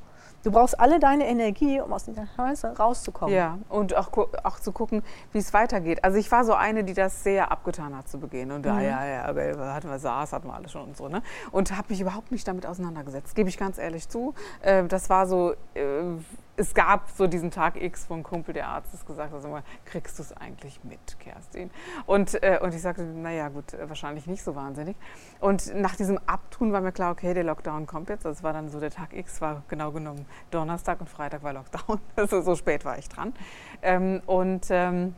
Du 0.46 0.52
brauchst 0.52 0.78
alle 0.78 1.00
deine 1.00 1.26
Energie, 1.26 1.80
um 1.80 1.92
aus 1.92 2.04
dieser 2.04 2.26
Scheiße 2.36 2.78
rauszukommen. 2.78 3.34
Ja, 3.34 3.58
und 3.68 3.96
auch, 3.96 4.10
auch 4.44 4.60
zu 4.60 4.70
gucken, 4.70 5.02
wie 5.32 5.38
es 5.38 5.52
weitergeht. 5.52 6.04
Also 6.04 6.18
ich 6.18 6.30
war 6.30 6.44
so 6.44 6.54
eine, 6.54 6.84
die 6.84 6.94
das 6.94 7.24
sehr 7.24 7.50
abgetan 7.50 7.96
hat 7.96 8.08
zu 8.08 8.20
Beginn. 8.20 8.52
Und 8.52 8.64
mhm. 8.64 8.80
ja, 8.80 8.80
ja, 8.80 9.34
ja, 9.34 9.74
hatten 9.74 9.90
wir 9.90 9.98
SARS, 9.98 10.32
hatten 10.32 10.46
wir 10.46 10.54
alles 10.54 10.70
schon 10.70 10.84
und 10.84 10.96
so. 10.96 11.08
Ne? 11.08 11.20
Und 11.50 11.76
habe 11.76 11.88
mich 11.88 12.00
überhaupt 12.00 12.30
nicht 12.30 12.46
damit 12.46 12.64
auseinandergesetzt, 12.64 13.34
gebe 13.34 13.48
ich 13.48 13.58
ganz 13.58 13.78
ehrlich 13.78 14.08
zu. 14.08 14.34
Äh, 14.62 14.84
das 14.84 15.10
war 15.10 15.26
so 15.26 15.54
äh, 15.74 16.02
es 16.56 16.74
gab 16.74 17.10
so 17.10 17.26
diesen 17.26 17.50
Tag 17.50 17.80
X, 17.80 18.06
wo 18.08 18.14
ein 18.14 18.22
Kumpel 18.22 18.54
der 18.54 18.68
Arzt 18.68 18.92
ist 18.94 19.06
gesagt 19.06 19.32
hat, 19.32 19.42
mal, 19.50 19.62
kriegst 19.84 20.18
du 20.18 20.22
es 20.22 20.32
eigentlich 20.32 20.82
mit, 20.84 21.18
Kerstin? 21.20 21.70
Und, 22.06 22.42
äh, 22.42 22.58
und 22.62 22.74
ich 22.74 22.80
sagte, 22.80 23.02
naja 23.02 23.48
gut, 23.48 23.74
äh, 23.74 23.88
wahrscheinlich 23.88 24.26
nicht 24.26 24.42
so 24.42 24.54
wahnsinnig. 24.56 24.96
Und 25.40 25.74
nach 25.74 25.96
diesem 25.96 26.18
Abtun 26.26 26.72
war 26.72 26.80
mir 26.80 26.92
klar, 26.92 27.12
okay, 27.12 27.34
der 27.34 27.44
Lockdown 27.44 27.86
kommt 27.86 28.08
jetzt. 28.08 28.24
Das 28.24 28.42
war 28.42 28.52
dann 28.52 28.68
so 28.68 28.80
der 28.80 28.90
Tag 28.90 29.14
X, 29.14 29.40
war 29.40 29.62
genau 29.68 29.92
genommen 29.92 30.26
Donnerstag 30.50 31.00
und 31.00 31.08
Freitag 31.08 31.42
war 31.42 31.52
Lockdown. 31.52 32.00
Also 32.16 32.40
so 32.40 32.56
spät 32.56 32.84
war 32.84 32.98
ich 32.98 33.08
dran. 33.08 33.34
Ähm, 33.82 34.22
und 34.26 34.66
ähm, 34.70 35.14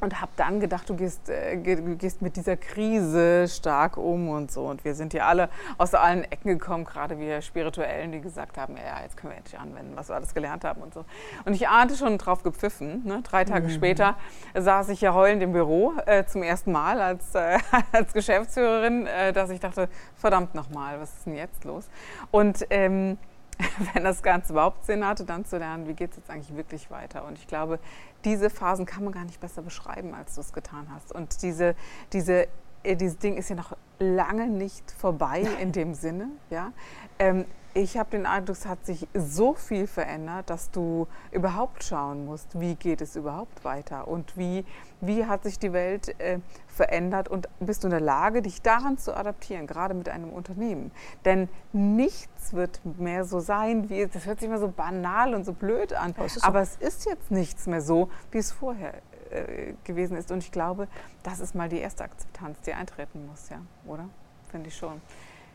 und 0.00 0.20
habe 0.20 0.30
dann 0.36 0.60
gedacht, 0.60 0.88
du 0.88 0.94
gehst, 0.94 1.28
äh, 1.28 1.56
gehst 1.56 2.22
mit 2.22 2.36
dieser 2.36 2.56
Krise 2.56 3.46
stark 3.48 3.96
um 3.96 4.28
und 4.28 4.50
so. 4.50 4.66
Und 4.66 4.84
wir 4.84 4.94
sind 4.94 5.12
ja 5.12 5.26
alle 5.26 5.48
aus 5.76 5.94
allen 5.94 6.24
Ecken 6.24 6.58
gekommen, 6.58 6.84
gerade 6.84 7.18
wir 7.18 7.42
Spirituellen, 7.42 8.12
die 8.12 8.20
gesagt 8.20 8.58
haben, 8.58 8.76
ja, 8.76 9.02
jetzt 9.02 9.16
können 9.16 9.32
wir 9.32 9.38
endlich 9.38 9.58
anwenden, 9.58 9.96
was 9.96 10.08
wir 10.08 10.16
alles 10.16 10.34
gelernt 10.34 10.64
haben 10.64 10.82
und 10.82 10.94
so. 10.94 11.04
Und 11.44 11.54
ich 11.54 11.68
ahnte 11.68 11.96
schon 11.96 12.18
drauf 12.18 12.42
gepfiffen. 12.42 13.04
Ne? 13.04 13.22
Drei 13.22 13.44
Tage 13.44 13.66
mhm. 13.66 13.72
später 13.72 14.16
saß 14.54 14.88
ich 14.90 15.00
ja 15.00 15.14
heulend 15.14 15.42
im 15.42 15.52
Büro 15.52 15.94
äh, 16.06 16.24
zum 16.24 16.42
ersten 16.42 16.72
Mal 16.72 17.00
als, 17.00 17.34
äh, 17.34 17.58
als 17.92 18.12
Geschäftsführerin, 18.12 19.06
äh, 19.06 19.32
dass 19.32 19.50
ich 19.50 19.60
dachte, 19.60 19.88
verdammt 20.14 20.54
nochmal, 20.54 21.00
was 21.00 21.12
ist 21.14 21.26
denn 21.26 21.34
jetzt 21.34 21.64
los? 21.64 21.88
Und 22.30 22.66
ähm, 22.70 23.18
wenn 23.94 24.04
das 24.04 24.22
Ganze 24.22 24.52
überhaupt 24.52 24.84
Sinn 24.84 25.04
hatte, 25.04 25.24
dann 25.24 25.44
zu 25.44 25.58
lernen, 25.58 25.88
wie 25.88 25.94
geht 25.94 26.10
es 26.12 26.16
jetzt 26.18 26.30
eigentlich 26.30 26.54
wirklich 26.56 26.90
weiter. 26.90 27.24
Und 27.24 27.38
ich 27.38 27.46
glaube, 27.46 27.78
diese 28.24 28.50
Phasen 28.50 28.86
kann 28.86 29.04
man 29.04 29.12
gar 29.12 29.24
nicht 29.24 29.40
besser 29.40 29.62
beschreiben, 29.62 30.14
als 30.14 30.34
du 30.34 30.40
es 30.40 30.52
getan 30.52 30.88
hast. 30.94 31.12
Und 31.12 31.42
diese, 31.42 31.74
diese, 32.12 32.46
äh, 32.82 32.96
dieses 32.96 33.18
Ding 33.18 33.36
ist 33.36 33.50
ja 33.50 33.56
noch 33.56 33.76
lange 33.98 34.48
nicht 34.48 34.90
vorbei 34.92 35.46
in 35.60 35.72
dem 35.72 35.94
Sinne. 35.94 36.28
Ja? 36.50 36.72
Ähm, 37.18 37.44
ich 37.78 37.96
habe 37.96 38.10
den 38.10 38.26
Eindruck, 38.26 38.56
es 38.56 38.66
hat 38.66 38.84
sich 38.84 39.06
so 39.14 39.54
viel 39.54 39.86
verändert, 39.86 40.50
dass 40.50 40.70
du 40.70 41.06
überhaupt 41.30 41.84
schauen 41.84 42.24
musst, 42.24 42.58
wie 42.58 42.74
geht 42.74 43.00
es 43.00 43.14
überhaupt 43.14 43.64
weiter 43.64 44.08
und 44.08 44.36
wie, 44.36 44.64
wie 45.00 45.26
hat 45.26 45.44
sich 45.44 45.60
die 45.60 45.72
Welt 45.72 46.18
äh, 46.20 46.40
verändert 46.66 47.28
und 47.28 47.48
bist 47.60 47.84
du 47.84 47.86
in 47.86 47.92
der 47.92 48.00
Lage, 48.00 48.42
dich 48.42 48.62
daran 48.62 48.98
zu 48.98 49.16
adaptieren, 49.16 49.68
gerade 49.68 49.94
mit 49.94 50.08
einem 50.08 50.30
Unternehmen. 50.30 50.90
Denn 51.24 51.48
nichts 51.72 52.52
wird 52.52 52.80
mehr 52.98 53.24
so 53.24 53.38
sein, 53.38 53.88
wie 53.88 54.06
das 54.06 54.26
hört 54.26 54.40
sich 54.40 54.48
immer 54.48 54.58
so 54.58 54.68
banal 54.68 55.34
und 55.34 55.44
so 55.44 55.52
blöd 55.52 55.92
an, 55.92 56.14
so. 56.26 56.40
aber 56.42 56.60
es 56.60 56.76
ist 56.76 57.06
jetzt 57.06 57.30
nichts 57.30 57.68
mehr 57.68 57.80
so, 57.80 58.10
wie 58.32 58.38
es 58.38 58.50
vorher 58.50 58.94
äh, 59.30 59.74
gewesen 59.84 60.16
ist. 60.16 60.32
Und 60.32 60.42
ich 60.42 60.50
glaube, 60.50 60.88
das 61.22 61.38
ist 61.38 61.54
mal 61.54 61.68
die 61.68 61.78
erste 61.78 62.02
Akzeptanz, 62.02 62.60
die 62.62 62.72
eintreten 62.72 63.24
muss, 63.26 63.48
ja, 63.50 63.60
oder? 63.86 64.08
Finde 64.50 64.68
ich 64.68 64.76
schon. 64.76 65.00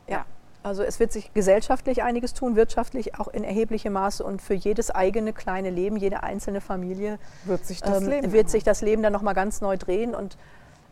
ja. 0.07 0.19
ja. 0.19 0.25
Also 0.63 0.82
es 0.84 1.00
wird 1.00 1.12
sich 1.12 1.34
gesellschaftlich 1.34 2.03
einiges 2.03 2.34
tun, 2.34 2.55
wirtschaftlich 2.55 3.20
auch 3.20 3.27
in 3.27 3.43
erheblichem 3.43 3.93
Maße 3.93 4.24
und 4.24 4.41
für 4.41 4.53
jedes 4.53 4.91
eigene 4.91 5.34
kleine 5.34 5.70
Leben, 5.70 5.98
jede 5.98 6.24
einzelne 6.24 6.62
Familie 6.62 7.20
wird 7.43 7.65
sich 7.65 7.82
das, 7.82 8.01
ähm, 8.01 8.10
Leben, 8.10 8.32
wird 8.32 8.50
sich 8.50 8.63
das 8.63 8.82
Leben 8.82 9.03
dann 9.03 9.13
nochmal 9.13 9.34
ganz 9.34 9.60
neu 9.60 9.75
drehen. 9.75 10.15
Und 10.15 10.38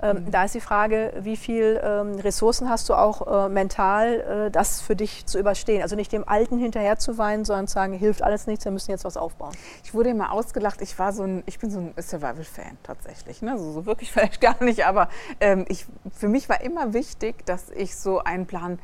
ähm, 0.01 0.25
mhm. 0.25 0.31
da 0.31 0.45
ist 0.45 0.55
die 0.55 0.61
Frage, 0.61 1.13
wie 1.21 1.37
viel 1.37 1.79
ähm, 1.83 2.15
Ressourcen 2.15 2.69
hast 2.69 2.89
du 2.89 2.95
auch 2.95 3.45
äh, 3.45 3.49
mental, 3.49 4.47
äh, 4.47 4.51
das 4.51 4.81
für 4.81 4.95
dich 4.95 5.25
zu 5.25 5.39
überstehen. 5.39 5.83
Also 5.83 5.95
nicht 5.95 6.11
dem 6.11 6.27
Alten 6.27 6.57
hinterher 6.57 6.97
zu 6.97 7.17
weinen, 7.17 7.45
sondern 7.45 7.67
zu 7.67 7.75
sagen, 7.75 7.93
hilft 7.93 8.23
alles 8.23 8.47
nichts, 8.47 8.65
wir 8.65 8.71
müssen 8.71 8.91
jetzt 8.91 9.05
was 9.05 9.15
aufbauen. 9.15 9.53
Ich 9.83 9.93
wurde 9.93 10.09
immer 10.09 10.31
ausgelacht, 10.31 10.81
ich 10.81 10.97
war 10.97 11.13
so 11.13 11.23
ein, 11.23 11.43
ich 11.45 11.59
bin 11.59 11.69
so 11.69 11.79
ein 11.79 11.93
Survival-Fan 11.97 12.77
tatsächlich. 12.83 13.41
Ne? 13.41 13.57
So, 13.57 13.71
so, 13.71 13.85
wirklich 13.85 14.11
vielleicht 14.13 14.41
gar 14.41 14.61
nicht, 14.63 14.85
aber 14.85 15.07
ähm, 15.39 15.65
ich, 15.69 15.85
für 16.13 16.27
mich 16.27 16.49
war 16.49 16.61
immer 16.61 16.93
wichtig, 16.93 17.45
dass 17.45 17.69
ich 17.69 17.95
so 17.95 18.19
einen 18.19 18.47
Plan 18.47 18.79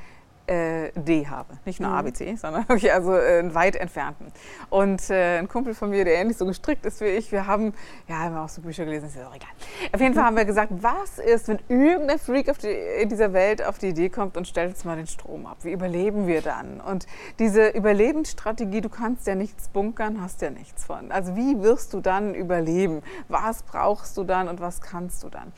äh, 0.47 0.91
D 0.95 1.27
habe. 1.27 1.57
Nicht 1.65 1.79
nur 1.79 1.89
mhm. 1.89 1.97
ABC, 1.97 2.35
sondern 2.35 2.63
wirklich 2.69 2.91
also 2.91 3.13
äh, 3.15 3.39
einen 3.39 3.53
weit 3.53 3.75
entfernten. 3.75 4.27
Und 4.69 5.09
äh, 5.09 5.37
ein 5.39 5.47
Kumpel 5.47 5.73
von 5.73 5.89
mir, 5.89 6.05
der 6.05 6.15
ähnlich 6.15 6.37
so 6.37 6.45
gestrickt 6.45 6.85
ist 6.85 7.01
wie 7.01 7.05
ich, 7.05 7.31
wir 7.31 7.47
haben, 7.47 7.73
ja, 8.07 8.19
haben 8.19 8.33
wir 8.33 8.41
auch 8.41 8.49
so 8.49 8.61
Bücher 8.61 8.85
gelesen, 8.85 9.07
ist 9.07 9.17
ja 9.17 9.27
auch 9.27 9.35
egal. 9.35 9.49
Auf 9.93 10.01
jeden 10.01 10.13
Fall 10.13 10.23
haben 10.23 10.37
wir 10.37 10.45
gesagt, 10.45 10.71
was 10.81 11.19
ist, 11.19 11.47
wenn 11.47 11.59
irgendein 11.67 12.19
Freak 12.19 12.49
auf 12.49 12.57
die, 12.57 12.69
in 12.69 13.09
dieser 13.09 13.33
Welt 13.33 13.65
auf 13.65 13.77
die 13.77 13.89
Idee 13.89 14.09
kommt 14.09 14.37
und 14.37 14.47
stellt 14.47 14.69
jetzt 14.69 14.85
mal 14.85 14.95
den 14.95 15.07
Strom 15.07 15.45
ab? 15.45 15.57
Wie 15.61 15.71
überleben 15.71 16.27
wir 16.27 16.41
dann? 16.41 16.79
Und 16.81 17.07
diese 17.39 17.69
Überlebensstrategie, 17.69 18.81
du 18.81 18.89
kannst 18.89 19.27
ja 19.27 19.35
nichts 19.35 19.67
bunkern, 19.67 20.21
hast 20.21 20.41
ja 20.41 20.49
nichts 20.49 20.85
von. 20.85 21.11
Also 21.11 21.35
wie 21.35 21.61
wirst 21.61 21.93
du 21.93 21.99
dann 21.99 22.33
überleben? 22.33 23.01
Was 23.27 23.63
brauchst 23.63 24.17
du 24.17 24.23
dann 24.23 24.47
und 24.47 24.61
was 24.61 24.81
kannst 24.81 25.23
du 25.23 25.29
dann? 25.29 25.51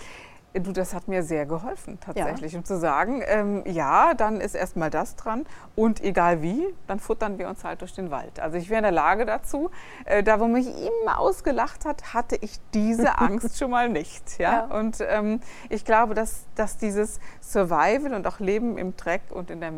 Du, 0.54 0.72
das 0.72 0.96
hat 0.96 1.08
mir 1.08 1.22
sehr 1.22 1.46
geholfen 1.46 2.00
tatsächlich, 2.00 2.54
ja. 2.54 2.60
um 2.60 2.66
zu 2.66 2.80
sagen, 2.80 3.22
ähm, 3.28 3.64
ja, 3.68 4.16
dann 4.16 4.42
ist 4.42 4.56
erstmal 4.56 4.90
das 4.90 5.16
dran 5.16 5.46
und 5.76 6.04
egal 6.04 6.42
wie, 6.42 6.66
dann 6.88 7.00
futtern 7.00 7.38
wir 7.38 7.48
uns 7.50 7.64
halt 7.64 7.82
durch 7.82 7.94
den 7.94 8.10
Wald. 8.10 8.40
Also 8.40 8.58
ich 8.58 8.70
wäre 8.70 8.80
in 8.80 8.84
der 8.84 8.92
Lage 8.92 9.26
dazu. 9.26 9.70
Äh, 10.06 10.24
da, 10.24 10.40
wo 10.40 10.48
mich 10.48 10.68
immer 10.68 11.20
ausgelacht 11.20 11.86
hat, 11.86 12.16
hatte 12.16 12.36
ich 12.36 12.60
diese 12.74 13.18
Angst 13.20 13.60
schon 13.60 13.70
mal 13.70 13.90
nicht. 13.90 14.40
Ja? 14.40 14.68
ja. 14.70 14.78
Und 14.78 14.98
ähm, 15.08 15.40
ich 15.70 15.86
glaube, 15.86 16.16
dass, 16.16 16.46
dass 16.56 16.78
dieses 16.78 17.20
Survival 17.42 18.16
und 18.16 18.26
auch 18.26 18.40
Leben 18.40 18.80
im 18.80 18.98
Dreck 18.98 19.22
und 19.30 19.52
in 19.52 19.62
der, 19.62 19.72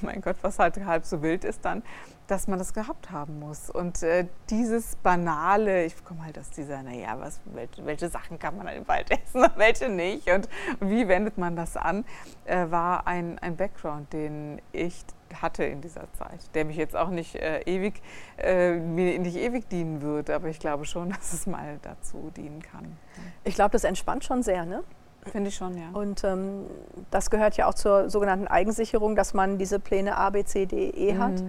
mein 0.00 0.20
Gott, 0.20 0.36
was 0.42 0.58
halt 0.58 0.84
halb 0.84 1.04
so 1.04 1.22
wild 1.22 1.44
ist 1.44 1.64
dann, 1.64 1.82
dass 2.26 2.48
man 2.48 2.58
das 2.58 2.72
gehabt 2.72 3.10
haben 3.10 3.38
muss. 3.38 3.68
Und 3.68 4.02
äh, 4.02 4.26
dieses 4.48 4.96
Banale, 4.96 5.84
ich 5.84 6.04
komme 6.04 6.24
halt 6.24 6.38
aus 6.38 6.50
dieser, 6.50 6.82
naja, 6.82 7.16
was, 7.18 7.40
welche, 7.44 7.84
welche, 7.84 8.08
Sachen 8.08 8.38
kann 8.38 8.56
man 8.56 8.68
im 8.68 8.88
Wald 8.88 9.10
essen 9.24 9.44
und 9.44 9.56
welche 9.56 9.88
nicht 9.88 10.28
und 10.30 10.48
wie 10.80 11.08
wendet 11.08 11.38
man 11.38 11.56
das 11.56 11.76
an, 11.76 12.04
äh, 12.44 12.70
war 12.70 13.06
ein, 13.06 13.38
ein 13.38 13.56
Background, 13.56 14.12
den 14.12 14.60
ich 14.72 15.04
hatte 15.40 15.64
in 15.64 15.80
dieser 15.80 16.12
Zeit, 16.12 16.54
der 16.54 16.64
mich 16.64 16.76
jetzt 16.76 16.96
auch 16.96 17.08
nicht 17.08 17.36
äh, 17.36 17.62
ewig, 17.62 18.02
äh, 18.38 18.74
mir 18.74 19.18
nicht 19.18 19.36
ewig 19.36 19.68
dienen 19.68 20.02
wird, 20.02 20.30
aber 20.30 20.48
ich 20.48 20.58
glaube 20.58 20.84
schon, 20.84 21.10
dass 21.16 21.32
es 21.32 21.46
mal 21.46 21.78
dazu 21.82 22.30
dienen 22.36 22.62
kann. 22.62 22.96
Ich 23.44 23.54
glaube, 23.54 23.70
das 23.70 23.84
entspannt 23.84 24.24
schon 24.24 24.42
sehr, 24.42 24.64
ne? 24.64 24.82
Finde 25.30 25.48
ich 25.50 25.54
schon, 25.54 25.76
ja. 25.76 25.84
Und 25.92 26.24
ähm, 26.24 26.66
das 27.10 27.30
gehört 27.30 27.56
ja 27.56 27.66
auch 27.66 27.74
zur 27.74 28.10
sogenannten 28.10 28.48
Eigensicherung, 28.48 29.14
dass 29.14 29.34
man 29.34 29.56
diese 29.56 29.78
Pläne 29.78 30.16
A, 30.16 30.30
B, 30.30 30.44
C, 30.44 30.66
D, 30.66 30.90
E 30.90 31.14
mhm. 31.14 31.18
hat 31.18 31.44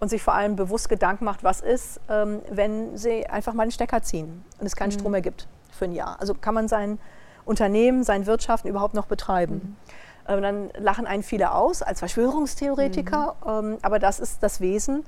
und 0.00 0.08
sich 0.08 0.22
vor 0.22 0.34
allem 0.34 0.56
bewusst 0.56 0.88
Gedanken 0.88 1.24
macht, 1.24 1.44
was 1.44 1.60
ist, 1.60 2.00
ähm, 2.08 2.40
wenn 2.50 2.96
sie 2.96 3.26
einfach 3.26 3.54
mal 3.54 3.64
den 3.64 3.70
Stecker 3.70 4.02
ziehen 4.02 4.44
und 4.58 4.66
es 4.66 4.74
keinen 4.74 4.88
mhm. 4.88 4.94
Strom 4.94 5.12
mehr 5.12 5.20
gibt 5.20 5.46
für 5.70 5.84
ein 5.84 5.92
Jahr. 5.92 6.20
Also 6.20 6.34
kann 6.34 6.54
man 6.54 6.66
sein 6.66 6.98
Unternehmen, 7.44 8.02
sein 8.02 8.26
Wirtschaften 8.26 8.68
überhaupt 8.68 8.94
noch 8.94 9.06
betreiben. 9.06 9.54
Mhm. 9.54 9.76
Ähm, 10.28 10.42
dann 10.42 10.70
lachen 10.78 11.06
einen 11.06 11.22
viele 11.22 11.52
aus 11.52 11.82
als 11.82 12.00
Verschwörungstheoretiker, 12.00 13.36
mhm. 13.44 13.72
ähm, 13.72 13.78
aber 13.82 14.00
das 14.00 14.18
ist 14.18 14.42
das 14.42 14.60
Wesen 14.60 15.04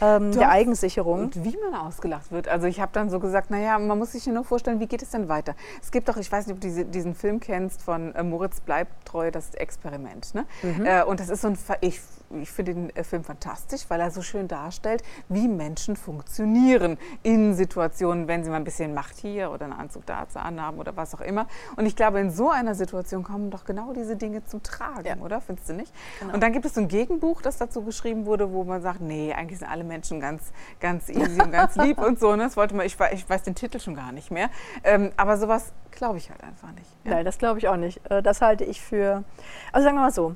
ähm, 0.00 0.32
der 0.32 0.50
Eigensicherung. 0.50 1.20
Und 1.20 1.44
wie 1.44 1.56
man 1.70 1.80
ausgelacht 1.80 2.32
wird. 2.32 2.48
Also 2.48 2.66
ich 2.66 2.80
habe 2.80 2.92
dann 2.92 3.10
so 3.10 3.20
gesagt, 3.20 3.50
naja, 3.50 3.78
man 3.78 3.98
muss 3.98 4.12
sich 4.12 4.26
nur 4.26 4.44
vorstellen, 4.44 4.80
wie 4.80 4.86
geht 4.86 5.02
es 5.02 5.10
denn 5.10 5.28
weiter? 5.28 5.54
Es 5.82 5.90
gibt 5.90 6.08
doch, 6.08 6.16
ich 6.16 6.30
weiß 6.30 6.46
nicht, 6.46 6.54
ob 6.54 6.60
du 6.60 6.66
diese, 6.66 6.84
diesen 6.84 7.14
Film 7.14 7.40
kennst 7.40 7.82
von 7.82 8.14
äh, 8.14 8.22
Moritz 8.22 8.60
bleibt 8.60 9.06
treu, 9.06 9.30
das 9.30 9.54
Experiment. 9.54 10.34
Ne? 10.34 10.46
Mhm. 10.62 10.86
Äh, 10.86 11.04
und 11.04 11.20
das 11.20 11.28
ist 11.28 11.42
so 11.42 11.48
ein, 11.48 11.58
ich, 11.80 12.00
ich 12.40 12.50
finde 12.50 12.74
den 12.74 12.96
äh, 12.96 13.04
Film 13.04 13.24
fantastisch, 13.24 13.82
weil 13.88 14.00
er 14.00 14.10
so 14.10 14.22
schön 14.22 14.48
darstellt, 14.48 15.02
wie 15.28 15.48
Menschen 15.48 15.96
funktionieren 15.96 16.98
in 17.22 17.54
Situationen, 17.54 18.28
wenn 18.28 18.44
sie 18.44 18.50
mal 18.50 18.56
ein 18.56 18.64
bisschen 18.64 18.94
Macht 18.94 19.16
hier 19.16 19.50
oder 19.50 19.64
einen 19.64 19.74
Anzug 19.74 20.06
da 20.06 20.28
zu 20.28 20.40
anhaben 20.40 20.78
oder 20.78 20.96
was 20.96 21.14
auch 21.14 21.20
immer. 21.20 21.46
Und 21.76 21.86
ich 21.86 21.96
glaube, 21.96 22.20
in 22.20 22.30
so 22.30 22.50
einer 22.50 22.74
Situation 22.74 23.22
kommen 23.22 23.50
doch 23.50 23.64
genau 23.64 23.92
diese 23.92 24.16
Dinge 24.16 24.44
zum 24.44 24.62
Tragen, 24.62 25.06
ja. 25.06 25.16
oder? 25.16 25.40
Findest 25.40 25.68
du 25.68 25.74
nicht? 25.74 25.92
Genau. 26.20 26.34
Und 26.34 26.42
dann 26.42 26.52
gibt 26.52 26.64
es 26.64 26.74
so 26.74 26.80
ein 26.80 26.88
Gegenbuch, 26.88 27.42
das 27.42 27.58
dazu 27.58 27.82
geschrieben 27.82 28.26
wurde, 28.26 28.52
wo 28.52 28.64
man 28.64 28.82
sagt, 28.82 29.00
nee, 29.00 29.32
eigentlich 29.32 29.58
sind 29.58 29.68
alle 29.68 29.84
Menschen 29.84 30.20
ganz, 30.20 30.52
ganz 30.80 31.08
easy 31.08 31.40
und 31.40 31.52
ganz 31.52 31.76
lieb 31.76 31.98
und 31.98 32.18
so. 32.18 32.34
Ne? 32.36 32.44
Das 32.44 32.56
wollte 32.56 32.74
man, 32.74 32.86
ich, 32.86 32.96
ich 33.12 33.28
weiß 33.28 33.42
den 33.42 33.54
Titel 33.54 33.80
schon 33.80 33.94
gar 33.94 34.12
nicht 34.12 34.30
mehr. 34.30 34.50
Ähm, 34.84 35.12
aber 35.16 35.36
sowas 35.36 35.72
glaube 35.90 36.18
ich 36.18 36.30
halt 36.30 36.42
einfach 36.42 36.72
nicht. 36.72 36.90
Ja? 37.04 37.12
Nein, 37.12 37.24
das 37.24 37.38
glaube 37.38 37.58
ich 37.58 37.68
auch 37.68 37.76
nicht. 37.76 38.00
Äh, 38.10 38.22
das 38.22 38.40
halte 38.40 38.64
ich 38.64 38.80
für, 38.80 39.24
also 39.72 39.84
sagen 39.84 39.96
wir 39.96 40.02
mal 40.02 40.12
so, 40.12 40.34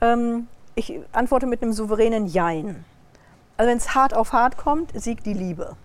ähm, 0.00 0.48
ich 0.76 1.00
antworte 1.12 1.46
mit 1.46 1.62
einem 1.62 1.72
souveränen 1.72 2.26
Jein. 2.26 2.84
Also 3.56 3.70
wenn 3.70 3.78
es 3.78 3.94
hart 3.94 4.14
auf 4.14 4.32
hart 4.32 4.56
kommt, 4.56 4.92
siegt 4.94 5.26
die 5.26 5.32
Liebe. 5.32 5.76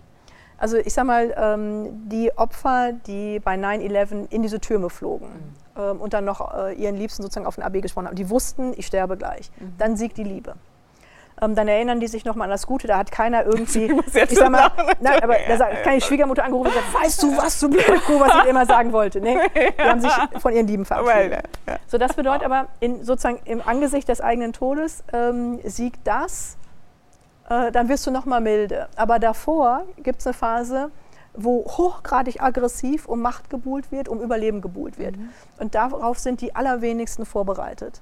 Also 0.58 0.76
ich 0.76 0.92
sage 0.92 1.06
mal, 1.06 1.34
ähm, 1.36 2.08
die 2.08 2.36
Opfer, 2.36 2.92
die 2.92 3.40
bei 3.40 3.56
9-11 3.56 4.30
in 4.30 4.42
diese 4.42 4.60
Türme 4.60 4.90
flogen 4.90 5.26
mhm. 5.26 5.82
ähm, 5.82 6.00
und 6.00 6.12
dann 6.12 6.24
noch 6.24 6.54
äh, 6.54 6.74
ihren 6.74 6.96
Liebsten 6.96 7.22
sozusagen 7.22 7.46
auf 7.46 7.56
den 7.56 7.64
AB 7.64 7.82
gesprochen 7.82 8.06
haben, 8.06 8.16
die 8.16 8.30
wussten, 8.30 8.72
ich 8.76 8.86
sterbe 8.86 9.16
gleich. 9.16 9.50
Mhm. 9.58 9.74
Dann 9.78 9.96
siegt 9.96 10.18
die 10.18 10.24
Liebe 10.24 10.54
ähm, 11.42 11.54
dann 11.54 11.68
erinnern 11.68 12.00
die 12.00 12.06
sich 12.06 12.24
nochmal 12.24 12.46
an 12.46 12.52
das 12.52 12.66
Gute. 12.66 12.86
Da 12.86 12.96
hat 12.96 13.10
keiner 13.10 13.44
irgendwie, 13.44 13.92
ich, 14.14 14.38
sag 14.38 14.50
mal, 14.50 14.70
nein, 15.00 15.22
aber 15.22 15.34
da 15.46 15.66
hat 15.66 15.82
keine 15.82 16.00
Schwiegermutter 16.00 16.44
angerufen 16.44 16.68
und 16.68 16.74
gesagt, 16.74 16.94
weißt 16.94 17.22
du 17.22 17.36
was, 17.36 17.60
du 17.60 17.68
blöde 17.68 17.98
Kuh, 18.06 18.20
was 18.20 18.32
ich 18.44 18.50
immer 18.50 18.64
sagen 18.64 18.92
wollte. 18.92 19.20
Nee, 19.32 19.38
die 19.54 19.82
haben 19.82 20.00
sich 20.00 20.12
von 20.40 20.52
ihren 20.52 20.66
Lieben 20.66 20.84
verabschiedet. 20.84 21.48
So, 21.86 21.96
das 21.96 22.14
bedeutet 22.14 22.44
aber, 22.44 22.66
in, 22.80 23.04
sozusagen 23.04 23.38
im 23.44 23.62
Angesicht 23.64 24.08
des 24.08 24.20
eigenen 24.20 24.52
Todes 24.52 25.04
ähm, 25.12 25.60
siegt 25.64 26.06
das, 26.06 26.56
äh, 27.48 27.70
dann 27.70 27.88
wirst 27.88 28.06
du 28.06 28.10
nochmal 28.10 28.40
milde. 28.40 28.88
Aber 28.96 29.18
davor 29.18 29.84
gibt 30.02 30.20
es 30.20 30.26
eine 30.26 30.34
Phase, 30.34 30.90
wo 31.34 31.64
hochgradig 31.64 32.42
aggressiv 32.42 33.06
um 33.06 33.20
Macht 33.20 33.48
gebuhlt 33.48 33.92
wird, 33.92 34.08
um 34.08 34.20
Überleben 34.20 34.60
gebuhlt 34.60 34.98
wird. 34.98 35.16
Mhm. 35.16 35.30
Und 35.58 35.74
darauf 35.74 36.18
sind 36.18 36.40
die 36.40 36.54
allerwenigsten 36.54 37.24
vorbereitet. 37.24 38.00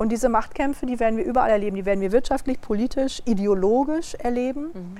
Und 0.00 0.08
diese 0.08 0.30
Machtkämpfe, 0.30 0.86
die 0.86 0.98
werden 0.98 1.18
wir 1.18 1.26
überall 1.26 1.50
erleben. 1.50 1.76
Die 1.76 1.84
werden 1.84 2.00
wir 2.00 2.10
wirtschaftlich, 2.10 2.58
politisch, 2.62 3.20
ideologisch 3.26 4.14
erleben. 4.14 4.70
Mhm. 4.72 4.96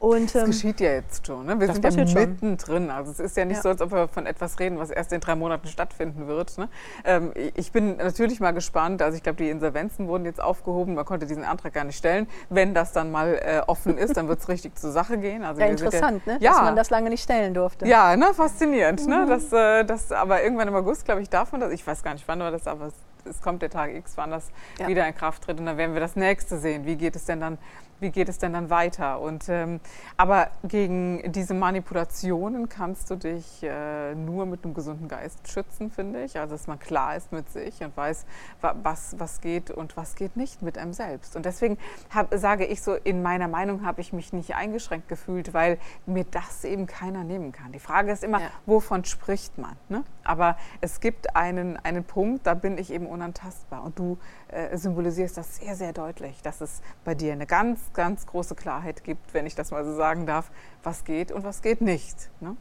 Und, 0.00 0.34
das 0.34 0.42
ähm, 0.42 0.50
geschieht 0.50 0.80
ja 0.80 0.92
jetzt 0.92 1.26
schon. 1.26 1.46
Ne? 1.46 1.58
Wir 1.58 1.72
sind 1.72 1.82
ja 1.82 2.04
mittendrin. 2.04 2.90
Also 2.90 3.10
es 3.10 3.20
ist 3.20 3.38
ja 3.38 3.46
nicht 3.46 3.56
ja. 3.56 3.62
so, 3.62 3.68
als 3.70 3.80
ob 3.80 3.90
wir 3.90 4.08
von 4.08 4.26
etwas 4.26 4.60
reden, 4.60 4.78
was 4.78 4.90
erst 4.90 5.14
in 5.14 5.20
drei 5.20 5.34
Monaten 5.34 5.66
stattfinden 5.66 6.26
wird. 6.26 6.58
Ne? 6.58 6.68
Ähm, 7.06 7.32
ich 7.54 7.72
bin 7.72 7.96
natürlich 7.96 8.38
mal 8.38 8.50
gespannt. 8.50 9.00
Also 9.00 9.16
ich 9.16 9.22
glaube, 9.22 9.42
die 9.42 9.48
Insolvenzen 9.48 10.08
wurden 10.08 10.26
jetzt 10.26 10.42
aufgehoben. 10.42 10.94
Man 10.94 11.06
konnte 11.06 11.24
diesen 11.24 11.44
Antrag 11.44 11.72
gar 11.72 11.84
nicht 11.84 11.96
stellen. 11.96 12.26
Wenn 12.50 12.74
das 12.74 12.92
dann 12.92 13.10
mal 13.10 13.40
äh, 13.42 13.62
offen 13.66 13.96
ist, 13.96 14.18
dann 14.18 14.28
wird 14.28 14.40
es 14.40 14.48
richtig 14.50 14.78
zur 14.78 14.92
Sache 14.92 15.16
gehen. 15.16 15.42
Also 15.42 15.62
ja, 15.62 15.68
interessant, 15.68 16.20
ja, 16.26 16.34
ne? 16.34 16.38
dass 16.38 16.60
man 16.60 16.76
das 16.76 16.90
lange 16.90 17.08
nicht 17.08 17.22
stellen 17.22 17.54
durfte. 17.54 17.86
Ja, 17.86 18.14
ne? 18.14 18.34
faszinierend. 18.34 19.06
Ne? 19.06 19.20
Mhm. 19.20 19.24
Ne? 19.24 19.26
Das, 19.30 19.52
äh, 19.54 19.84
das, 19.86 20.12
aber 20.12 20.42
irgendwann 20.42 20.68
im 20.68 20.74
August, 20.74 21.06
glaube 21.06 21.22
ich, 21.22 21.30
darf 21.30 21.52
man 21.52 21.62
das. 21.62 21.72
Ich 21.72 21.86
weiß 21.86 22.02
gar 22.02 22.12
nicht, 22.12 22.28
wann 22.28 22.40
war 22.40 22.50
das, 22.50 22.66
aber 22.66 22.88
es 22.88 22.94
es 23.24 23.40
kommt 23.40 23.62
der 23.62 23.70
Tag 23.70 23.94
X, 23.94 24.12
wann 24.16 24.30
das 24.30 24.50
ja. 24.78 24.88
wieder 24.88 25.06
in 25.06 25.14
Kraft 25.14 25.44
tritt 25.44 25.58
und 25.58 25.66
dann 25.66 25.76
werden 25.76 25.94
wir 25.94 26.00
das 26.00 26.16
nächste 26.16 26.58
sehen. 26.58 26.86
Wie 26.86 26.96
geht 26.96 27.16
es 27.16 27.24
denn 27.24 27.40
dann 27.40 27.58
wie 28.02 28.10
geht 28.10 28.28
es 28.28 28.38
denn 28.38 28.52
dann 28.52 28.68
weiter? 28.68 29.20
Und, 29.20 29.48
ähm, 29.48 29.80
aber 30.16 30.50
gegen 30.64 31.32
diese 31.32 31.54
Manipulationen 31.54 32.68
kannst 32.68 33.08
du 33.10 33.16
dich 33.16 33.62
äh, 33.62 34.14
nur 34.16 34.44
mit 34.44 34.64
einem 34.64 34.74
gesunden 34.74 35.08
Geist 35.08 35.48
schützen, 35.48 35.90
finde 35.90 36.24
ich. 36.24 36.38
Also, 36.38 36.54
dass 36.54 36.66
man 36.66 36.80
klar 36.80 37.16
ist 37.16 37.32
mit 37.32 37.48
sich 37.50 37.80
und 37.80 37.96
weiß, 37.96 38.26
was, 38.60 39.14
was 39.18 39.40
geht 39.40 39.70
und 39.70 39.96
was 39.96 40.16
geht 40.16 40.36
nicht 40.36 40.62
mit 40.62 40.78
einem 40.78 40.92
selbst. 40.92 41.36
Und 41.36 41.46
deswegen 41.46 41.78
hab, 42.12 42.34
sage 42.34 42.66
ich 42.66 42.82
so, 42.82 42.94
in 42.94 43.22
meiner 43.22 43.46
Meinung 43.46 43.86
habe 43.86 44.00
ich 44.00 44.12
mich 44.12 44.32
nicht 44.32 44.56
eingeschränkt 44.56 45.08
gefühlt, 45.08 45.54
weil 45.54 45.78
mir 46.04 46.24
das 46.24 46.64
eben 46.64 46.86
keiner 46.86 47.22
nehmen 47.22 47.52
kann. 47.52 47.70
Die 47.70 47.78
Frage 47.78 48.10
ist 48.10 48.24
immer, 48.24 48.40
ja. 48.40 48.48
wovon 48.66 49.04
spricht 49.04 49.58
man? 49.58 49.76
Ne? 49.88 50.02
Aber 50.24 50.56
es 50.80 51.00
gibt 51.00 51.36
einen, 51.36 51.76
einen 51.78 52.04
Punkt, 52.04 52.46
da 52.46 52.54
bin 52.54 52.78
ich 52.78 52.92
eben 52.92 53.06
unantastbar. 53.06 53.82
Und 53.82 53.98
du 53.98 54.18
äh, 54.48 54.76
symbolisierst 54.76 55.36
das 55.36 55.56
sehr, 55.56 55.74
sehr 55.76 55.92
deutlich, 55.92 56.42
dass 56.42 56.60
es 56.60 56.82
bei 57.04 57.14
dir 57.14 57.32
eine 57.32 57.46
ganz, 57.46 57.80
ganz 57.92 58.26
große 58.26 58.54
Klarheit 58.54 59.04
gibt, 59.04 59.34
wenn 59.34 59.46
ich 59.46 59.54
das 59.54 59.70
mal 59.70 59.84
so 59.84 59.94
sagen 59.94 60.26
darf, 60.26 60.50
was 60.82 61.04
geht 61.04 61.32
und 61.32 61.44
was 61.44 61.62
geht 61.62 61.80
nicht. 61.80 62.30
Ne? 62.40 62.56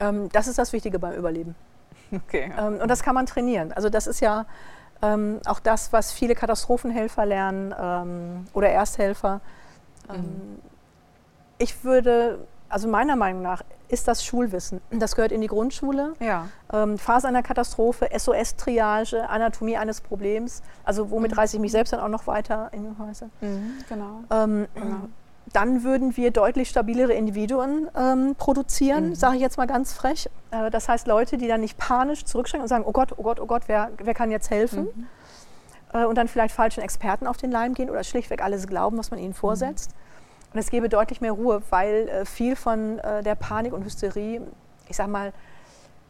Ähm, 0.00 0.28
das 0.32 0.48
ist 0.48 0.58
das 0.58 0.72
Wichtige 0.72 0.98
beim 0.98 1.14
Überleben. 1.14 1.54
Okay. 2.10 2.50
Ja. 2.56 2.68
Ähm, 2.68 2.80
und 2.80 2.88
das 2.88 3.02
kann 3.02 3.14
man 3.14 3.26
trainieren. 3.26 3.70
Also 3.72 3.90
das 3.90 4.06
ist 4.06 4.20
ja 4.20 4.46
ähm, 5.02 5.40
auch 5.44 5.60
das, 5.60 5.92
was 5.92 6.10
viele 6.10 6.34
Katastrophenhelfer 6.34 7.26
lernen 7.26 7.74
ähm, 7.78 8.46
oder 8.54 8.70
Ersthelfer. 8.70 9.42
Mhm. 10.08 10.14
Ähm, 10.14 10.58
ich 11.58 11.84
würde, 11.84 12.46
also 12.68 12.88
meiner 12.88 13.16
Meinung 13.16 13.42
nach, 13.42 13.62
ist 13.88 14.06
das 14.06 14.24
Schulwissen. 14.24 14.80
Das 14.90 15.16
gehört 15.16 15.32
in 15.32 15.40
die 15.40 15.46
Grundschule. 15.46 16.12
Ja. 16.20 16.48
Ähm, 16.72 16.98
Phase 16.98 17.28
einer 17.28 17.42
Katastrophe, 17.42 18.08
SOS-Triage, 18.16 19.28
Anatomie 19.28 19.76
eines 19.76 20.00
Problems. 20.00 20.62
Also 20.84 21.10
womit 21.10 21.32
mhm. 21.32 21.38
reiße 21.38 21.56
ich 21.56 21.60
mich 21.60 21.72
selbst 21.72 21.92
dann 21.92 22.00
auch 22.00 22.08
noch 22.08 22.26
weiter 22.26 22.68
in 22.72 22.84
die 22.84 23.02
Häuser. 23.02 23.30
Mhm, 23.40 23.78
genau. 23.88 24.20
Ähm, 24.30 24.66
genau. 24.74 24.96
Dann 25.54 25.82
würden 25.82 26.16
wir 26.18 26.30
deutlich 26.30 26.68
stabilere 26.68 27.14
Individuen 27.14 27.88
ähm, 27.96 28.34
produzieren, 28.36 29.10
mhm. 29.10 29.14
sage 29.14 29.36
ich 29.36 29.40
jetzt 29.40 29.56
mal 29.56 29.66
ganz 29.66 29.94
frech. 29.94 30.28
Äh, 30.50 30.70
das 30.70 30.88
heißt 30.88 31.06
Leute, 31.06 31.38
die 31.38 31.48
dann 31.48 31.62
nicht 31.62 31.78
panisch 31.78 32.24
zurückschrecken 32.26 32.62
und 32.62 32.68
sagen, 32.68 32.84
oh 32.86 32.92
Gott, 32.92 33.14
oh 33.16 33.22
Gott, 33.22 33.40
oh 33.40 33.46
Gott, 33.46 33.62
wer, 33.66 33.90
wer 33.96 34.14
kann 34.14 34.30
jetzt 34.30 34.50
helfen? 34.50 34.88
Mhm. 34.94 35.06
Äh, 35.94 36.04
und 36.04 36.16
dann 36.16 36.28
vielleicht 36.28 36.54
falschen 36.54 36.82
Experten 36.82 37.26
auf 37.26 37.38
den 37.38 37.50
Leim 37.50 37.72
gehen 37.72 37.88
oder 37.88 38.04
schlichtweg 38.04 38.42
alles 38.42 38.66
glauben, 38.66 38.98
was 38.98 39.10
man 39.10 39.18
ihnen 39.18 39.34
vorsetzt. 39.34 39.92
Und 40.52 40.58
es 40.58 40.70
gäbe 40.70 40.88
deutlich 40.88 41.20
mehr 41.20 41.32
Ruhe, 41.32 41.62
weil 41.70 42.08
äh, 42.08 42.24
viel 42.24 42.56
von 42.56 42.98
äh, 43.00 43.22
der 43.22 43.34
Panik 43.34 43.72
und 43.72 43.84
Hysterie, 43.84 44.40
ich 44.88 44.96
sag 44.96 45.08
mal, 45.08 45.32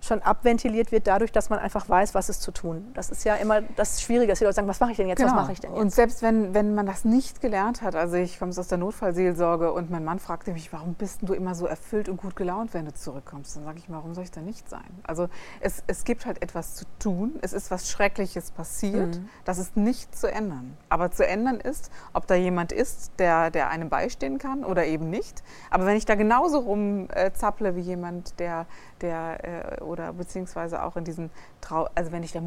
schon 0.00 0.23
abventiliert 0.23 0.93
wird 0.93 1.07
dadurch, 1.07 1.33
dass 1.33 1.50
man 1.50 1.59
einfach 1.59 1.88
weiß, 1.88 2.14
was 2.14 2.28
ist 2.28 2.43
zu 2.43 2.52
tun. 2.52 2.90
Das 2.95 3.11
ist 3.11 3.25
ja 3.25 3.35
immer 3.35 3.62
das 3.62 4.00
Schwierige, 4.00 4.33
dass 4.33 4.38
die 4.38 4.45
Leute 4.45 4.55
sagen, 4.55 4.69
was 4.69 4.81
mache 4.81 4.93
ich 4.93 4.97
denn 4.97 5.09
jetzt, 5.09 5.19
genau. 5.19 5.33
was 5.33 5.43
mache 5.43 5.52
ich 5.52 5.61
denn 5.61 5.71
jetzt? 5.71 5.81
Und 5.81 5.93
selbst 5.93 6.23
wenn, 6.23 6.55
wenn 6.55 6.75
man 6.75 6.87
das 6.87 7.05
nicht 7.05 7.40
gelernt 7.40 7.83
hat, 7.83 7.95
also 7.95 8.17
ich 8.17 8.38
komme 8.38 8.52
aus 8.57 8.69
der 8.69 8.78
Notfallseelsorge 8.78 9.73
und 9.73 9.90
mein 9.90 10.05
Mann 10.05 10.19
fragte 10.19 10.52
mich, 10.52 10.73
warum 10.73 10.95
bist 10.95 11.21
du 11.23 11.35
immer 11.35 11.55
so 11.55 11.67
erfüllt 11.67 12.09
und 12.09 12.19
gut 12.19 12.37
gelaunt, 12.37 12.75
wenn 12.75 12.85
du 12.85 12.95
zurückkommst? 12.95 13.57
Dann 13.57 13.64
sage 13.64 13.78
ich, 13.78 13.85
warum 13.88 14.14
soll 14.14 14.25
ich 14.25 14.31
da 14.31 14.40
nicht 14.40 14.69
sein? 14.69 14.87
Also 15.05 15.28
es, 15.61 15.83
es 15.87 16.05
gibt 16.05 16.26
halt 16.26 16.43
etwas 16.43 16.76
zu 16.76 16.85
tun, 16.99 17.38
es 17.43 17.52
ist 17.52 17.71
was 17.71 17.90
Schreckliches 17.90 18.50
passiert, 18.50 19.17
mhm. 19.17 19.28
das 19.45 19.59
ist 19.59 19.76
nicht 19.76 20.17
zu 20.17 20.31
ändern. 20.31 20.76
Aber 20.88 21.11
zu 21.11 21.26
ändern 21.26 21.61
ist, 21.61 21.90
ob 22.12 22.26
da 22.26 22.35
jemand 22.35 22.73
ist, 22.73 23.12
der, 23.19 23.50
der 23.50 23.71
einem 23.71 23.88
beistehen 23.88 24.38
kann 24.38 24.64
oder 24.64 24.87
eben 24.87 25.11
nicht. 25.11 25.43
Aber 25.71 25.87
wenn 25.87 25.97
ich 25.97 26.05
da 26.05 26.14
genauso 26.14 26.59
rumzapple 26.61 27.71
äh, 27.71 27.76
wie 27.76 27.81
jemand, 27.81 28.38
der 28.38 28.67
der 29.02 29.78
äh, 29.78 29.83
oder 29.83 30.12
beziehungsweise 30.12 30.83
auch 30.83 30.97
in 30.97 31.05
diesem 31.05 31.31
Trau, 31.61 31.88
also 31.95 32.12
wenn 32.12 32.23
ich 32.23 32.33
da 32.33 32.40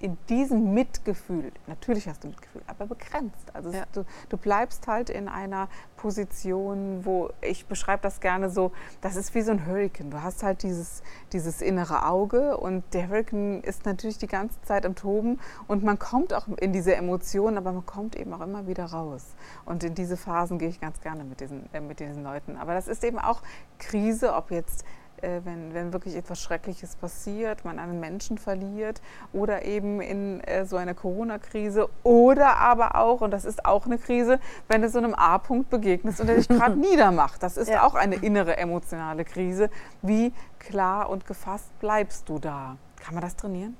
in 0.00 0.16
diesem 0.28 0.74
Mitgefühl, 0.74 1.50
natürlich 1.66 2.08
hast 2.08 2.22
du 2.22 2.28
Mitgefühl, 2.28 2.62
aber 2.66 2.86
begrenzt. 2.86 3.46
Also 3.52 3.70
ja. 3.70 3.84
du, 3.92 4.04
du 4.28 4.36
bleibst 4.36 4.86
halt 4.86 5.10
in 5.10 5.28
einer 5.28 5.68
Position, 5.96 7.04
wo 7.04 7.30
ich 7.40 7.66
beschreibe 7.66 8.02
das 8.02 8.20
gerne 8.20 8.50
so, 8.50 8.70
das 9.00 9.16
ist 9.16 9.34
wie 9.34 9.42
so 9.42 9.50
ein 9.50 9.66
Hurricane. 9.66 10.10
Du 10.10 10.22
hast 10.22 10.42
halt 10.42 10.62
dieses, 10.62 11.02
dieses 11.32 11.60
innere 11.60 12.06
Auge 12.06 12.56
und 12.56 12.84
der 12.94 13.08
Hurricane 13.08 13.60
ist 13.62 13.86
natürlich 13.86 14.18
die 14.18 14.28
ganze 14.28 14.60
Zeit 14.62 14.86
am 14.86 14.94
Toben 14.94 15.40
und 15.66 15.82
man 15.82 15.98
kommt 15.98 16.32
auch 16.32 16.46
in 16.48 16.72
diese 16.72 16.94
Emotionen, 16.94 17.58
aber 17.58 17.72
man 17.72 17.86
kommt 17.86 18.14
eben 18.14 18.32
auch 18.32 18.40
immer 18.40 18.66
wieder 18.66 18.84
raus. 18.84 19.34
Und 19.64 19.82
in 19.82 19.94
diese 19.94 20.16
Phasen 20.16 20.58
gehe 20.58 20.68
ich 20.68 20.80
ganz 20.80 21.00
gerne 21.00 21.24
mit 21.24 21.40
diesen, 21.40 21.68
äh, 21.72 21.80
mit 21.80 21.98
diesen 21.98 22.22
Leuten. 22.22 22.56
Aber 22.56 22.74
das 22.74 22.86
ist 22.86 23.02
eben 23.02 23.18
auch 23.18 23.42
Krise, 23.78 24.34
ob 24.34 24.52
jetzt 24.52 24.84
äh, 25.22 25.40
wenn, 25.44 25.74
wenn 25.74 25.92
wirklich 25.92 26.14
etwas 26.16 26.40
Schreckliches 26.40 26.96
passiert, 26.96 27.64
man 27.64 27.78
einen 27.78 28.00
Menschen 28.00 28.38
verliert 28.38 29.00
oder 29.32 29.64
eben 29.64 30.00
in 30.00 30.40
äh, 30.40 30.64
so 30.64 30.76
einer 30.76 30.94
Corona-Krise 30.94 31.88
oder 32.02 32.56
aber 32.56 32.96
auch, 32.96 33.20
und 33.20 33.30
das 33.30 33.44
ist 33.44 33.64
auch 33.64 33.86
eine 33.86 33.98
Krise, 33.98 34.40
wenn 34.68 34.82
du 34.82 34.88
so 34.88 34.98
einem 34.98 35.14
A-Punkt 35.14 35.70
begegnest 35.70 36.20
und 36.20 36.26
der 36.26 36.36
dich 36.36 36.48
gerade 36.48 36.76
niedermacht. 36.78 37.42
Das 37.42 37.56
ist 37.56 37.68
ja. 37.68 37.86
auch 37.86 37.94
eine 37.94 38.16
innere 38.16 38.56
emotionale 38.56 39.24
Krise. 39.24 39.70
Wie 40.02 40.32
klar 40.58 41.08
und 41.10 41.26
gefasst 41.26 41.78
bleibst 41.80 42.28
du 42.28 42.38
da? 42.38 42.76
Kann 42.96 43.14
man 43.14 43.22
das 43.22 43.36
trainieren? 43.36 43.76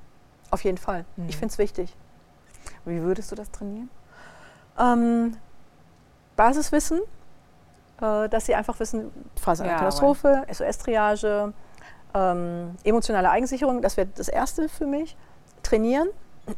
Auf 0.51 0.65
jeden 0.65 0.79
Fall. 0.79 1.05
Mhm. 1.17 1.29
Ich 1.29 1.37
finde 1.37 1.53
es 1.53 1.59
wichtig. 1.59 1.97
Wie 2.85 3.03
würdest 3.03 3.31
du 3.31 3.37
das 3.37 3.51
trainieren? 3.51 3.91
Ähm, 4.79 5.37
Basiswissen, 6.37 7.01
äh, 8.01 8.29
dass 8.29 8.47
sie 8.47 8.55
einfach 8.55 8.79
wissen, 8.81 9.11
Phase 9.41 9.65
einer 9.65 9.73
ja, 9.73 9.79
Katastrophe, 9.79 10.45
SOS-Triage, 10.51 11.53
ähm, 12.15 12.77
emotionale 12.85 13.31
Eigensicherung, 13.31 13.83
das 13.83 13.97
wäre 13.97 14.09
das 14.15 14.29
Erste 14.29 14.69
für 14.69 14.87
mich. 14.87 15.17
Trainieren 15.63 16.09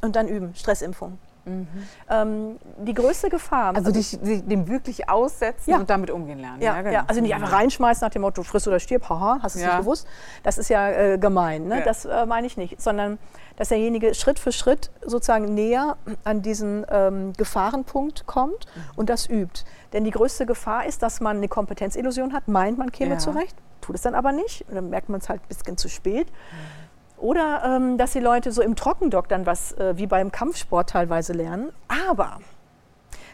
und 0.02 0.16
dann 0.16 0.28
üben, 0.28 0.54
Stressimpfung. 0.54 1.18
Mhm. 1.44 1.68
Ähm, 2.08 2.58
die 2.78 2.94
größte 2.94 3.28
Gefahr. 3.28 3.74
Also, 3.74 3.90
also 3.90 3.92
dich, 3.92 4.18
dem 4.20 4.68
wirklich 4.68 5.08
aussetzen 5.08 5.70
ja. 5.70 5.78
und 5.78 5.88
damit 5.88 6.10
umgehen 6.10 6.38
lernen. 6.38 6.60
Ja, 6.60 6.76
ja, 6.76 6.82
genau. 6.82 6.94
ja, 6.94 7.04
also 7.06 7.20
nicht 7.20 7.34
einfach 7.34 7.52
reinschmeißen 7.52 8.04
nach 8.04 8.10
dem 8.10 8.22
Motto, 8.22 8.42
friss 8.42 8.66
oder 8.68 8.78
stirb, 8.78 9.08
haha, 9.08 9.38
hast 9.42 9.56
du 9.56 9.60
es 9.60 9.66
nicht 9.66 9.78
gewusst. 9.78 10.06
Das 10.42 10.58
ist 10.58 10.68
ja 10.68 10.90
äh, 10.90 11.18
gemein, 11.18 11.66
ne? 11.66 11.82
das 11.84 12.04
äh, 12.04 12.26
meine 12.26 12.46
ich 12.46 12.56
nicht. 12.56 12.80
Sondern, 12.80 13.18
dass 13.56 13.68
derjenige 13.68 14.14
Schritt 14.14 14.38
für 14.38 14.52
Schritt 14.52 14.90
sozusagen 15.04 15.54
näher 15.54 15.96
an 16.24 16.42
diesen 16.42 16.86
ähm, 16.90 17.32
Gefahrenpunkt 17.34 18.26
kommt 18.26 18.66
mhm. 18.74 18.82
und 18.96 19.10
das 19.10 19.28
übt. 19.28 19.64
Denn 19.92 20.04
die 20.04 20.10
größte 20.10 20.46
Gefahr 20.46 20.86
ist, 20.86 21.02
dass 21.02 21.20
man 21.20 21.38
eine 21.38 21.48
Kompetenzillusion 21.48 22.32
hat, 22.32 22.48
meint, 22.48 22.78
man 22.78 22.92
käme 22.92 23.18
zurecht, 23.18 23.56
tut 23.80 23.96
es 23.96 24.02
dann 24.02 24.14
aber 24.14 24.32
nicht. 24.32 24.64
Und 24.68 24.76
dann 24.76 24.90
merkt 24.90 25.08
man 25.08 25.20
es 25.20 25.28
halt 25.28 25.42
ein 25.42 25.48
bisschen 25.48 25.76
zu 25.76 25.88
spät. 25.88 26.28
Mhm. 26.28 26.89
Oder 27.20 27.62
ähm, 27.64 27.98
dass 27.98 28.12
die 28.12 28.20
Leute 28.20 28.50
so 28.50 28.62
im 28.62 28.76
Trockendock 28.76 29.28
dann 29.28 29.46
was 29.46 29.72
äh, 29.72 29.96
wie 29.96 30.06
beim 30.06 30.32
Kampfsport 30.32 30.90
teilweise 30.90 31.32
lernen. 31.32 31.70
Aber 31.88 32.38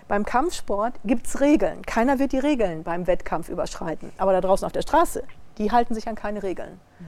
beim 0.09 0.25
Kampfsport 0.25 0.95
gibt 1.05 1.27
es 1.27 1.41
Regeln. 1.41 1.83
Keiner 1.83 2.19
wird 2.19 2.33
die 2.33 2.39
Regeln 2.39 2.83
beim 2.83 3.07
Wettkampf 3.07 3.49
überschreiten. 3.49 4.13
Aber 4.19 4.33
da 4.33 4.41
draußen 4.41 4.67
auf 4.67 4.73
der 4.73 4.83
Straße, 4.83 5.23
die 5.59 5.73
halten 5.73 5.95
sich 5.95 6.09
an 6.09 6.15
keine 6.15 6.43
Regeln. 6.43 6.81
Mhm. 6.99 7.07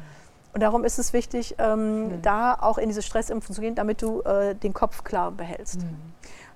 Und 0.54 0.62
darum 0.62 0.84
ist 0.84 0.99
es 0.99 1.12
wichtig, 1.12 1.54
ähm, 1.58 2.08
mhm. 2.08 2.23
da 2.23 2.54
auch 2.54 2.78
in 2.78 2.88
diese 2.88 3.02
Stressimpfung 3.02 3.54
zu 3.54 3.60
gehen, 3.60 3.75
damit 3.75 4.02
du 4.02 4.23
äh, 4.23 4.54
den 4.54 4.73
Kopf 4.73 5.04
klar 5.04 5.30
behältst. 5.30 5.82
Mhm. 5.82 5.97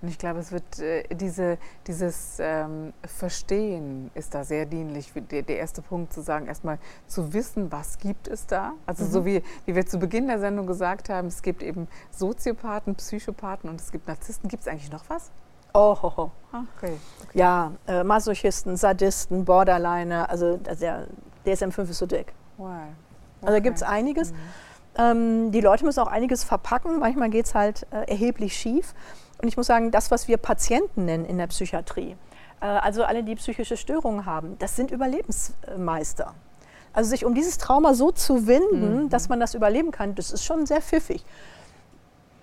Und 0.03 0.09
ich 0.09 0.19
glaube, 0.19 0.41
es 0.41 0.51
wird 0.51 0.81
äh, 0.81 1.05
diese, 1.15 1.59
dieses 1.87 2.39
ähm, 2.41 2.93
Verstehen 3.07 4.11
ist 4.15 4.35
da 4.35 4.43
sehr 4.43 4.67
dienlich. 4.67 5.13
Der, 5.31 5.43
der, 5.43 5.59
erste 5.59 5.81
Punkt 5.81 6.13
zu 6.13 6.23
sagen, 6.23 6.49
erstmal 6.49 6.79
zu 7.07 7.33
wissen, 7.33 7.71
was 7.71 7.99
gibt 7.99 8.27
es 8.27 8.47
da. 8.49 8.73
Also 8.85 9.05
mhm. 9.05 9.11
so 9.11 9.25
wie, 9.25 9.43
wie 9.65 9.77
wir 9.77 9.87
zu 9.87 9.99
Beginn 9.99 10.27
der 10.27 10.41
Sendung 10.41 10.67
gesagt 10.67 11.09
haben, 11.09 11.29
es 11.29 11.41
gibt 11.41 11.63
eben 11.63 11.87
Soziopathen, 12.11 12.97
Psychopathen 12.97 13.71
und 13.71 13.81
es 13.81 13.93
gibt 13.93 14.09
Narzissten. 14.09 14.49
Gibt 14.49 14.63
es 14.63 14.69
eigentlich 14.69 14.91
noch 14.91 15.05
was? 15.09 15.31
Oh, 15.73 15.97
ho, 16.03 16.17
ho. 16.17 16.31
Okay. 16.49 16.67
okay. 16.79 16.99
Ja, 17.33 17.73
äh, 17.87 18.03
Masochisten, 18.03 18.77
Sadisten, 18.77 19.45
Borderliner, 19.45 20.29
also 20.29 20.57
der 20.57 21.07
DSM-5 21.47 21.91
ist 21.91 21.99
so 21.99 22.07
dick. 22.07 22.35
Wow. 22.59 22.67
Okay. 22.67 22.83
Also 23.43 23.53
da 23.55 23.61
gibt 23.61 23.77
es 23.77 23.83
einiges. 23.85 24.33
Mhm. 24.33 24.37
Ähm, 24.99 25.53
die 25.53 25.61
Leute 25.61 25.85
müssen 25.85 26.01
auch 26.01 26.09
einiges 26.09 26.45
verpacken. 26.45 26.99
Manchmal 26.99 27.31
geht 27.31 27.47
es 27.47 27.55
halt 27.55 27.87
äh, 27.91 28.11
erheblich 28.11 28.57
schief. 28.57 28.95
Und 29.43 29.49
ich 29.49 29.57
muss 29.57 29.67
sagen, 29.67 29.91
das, 29.91 30.11
was 30.13 30.29
wir 30.29 30.37
Patienten 30.37 31.05
nennen 31.05 31.25
in 31.25 31.37
der 31.37 31.49
Psychiatrie, 31.49 32.17
äh, 32.61 32.67
also 32.67 33.05
alle, 33.05 33.25
die 33.25 33.35
psychische 33.35 33.77
Störungen 33.77 34.25
haben, 34.25 34.57
das 34.61 34.77
sind 34.77 34.93
Überlebensmeister. 34.93 36.35
Also 36.93 37.11
sich 37.11 37.25
um 37.25 37.35
dieses 37.35 37.59
Trauma 37.59 37.95
so 37.95 38.13
zu 38.13 38.47
winden, 38.47 39.05
mhm. 39.05 39.09
dass 39.09 39.29
man 39.29 39.41
das 39.41 39.55
überleben 39.55 39.91
kann, 39.91 40.15
das 40.15 40.31
ist 40.31 40.45
schon 40.45 40.65
sehr 40.67 40.81
pfiffig. 40.81 41.25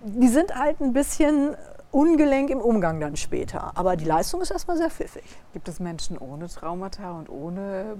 Die 0.02 0.28
sind 0.28 0.54
halt 0.56 0.80
ein 0.80 0.92
bisschen 0.92 1.56
ungelenk 1.90 2.50
im 2.50 2.60
Umgang 2.60 3.00
dann 3.00 3.16
später. 3.16 3.72
Aber 3.76 3.96
die 3.96 4.04
Leistung 4.04 4.42
ist 4.42 4.50
erstmal 4.50 4.76
sehr 4.76 4.90
pfiffig. 4.90 5.24
Gibt 5.54 5.68
es 5.68 5.80
Menschen 5.80 6.18
ohne 6.18 6.48
Traumata 6.48 7.12
und 7.12 7.30
ohne 7.30 7.96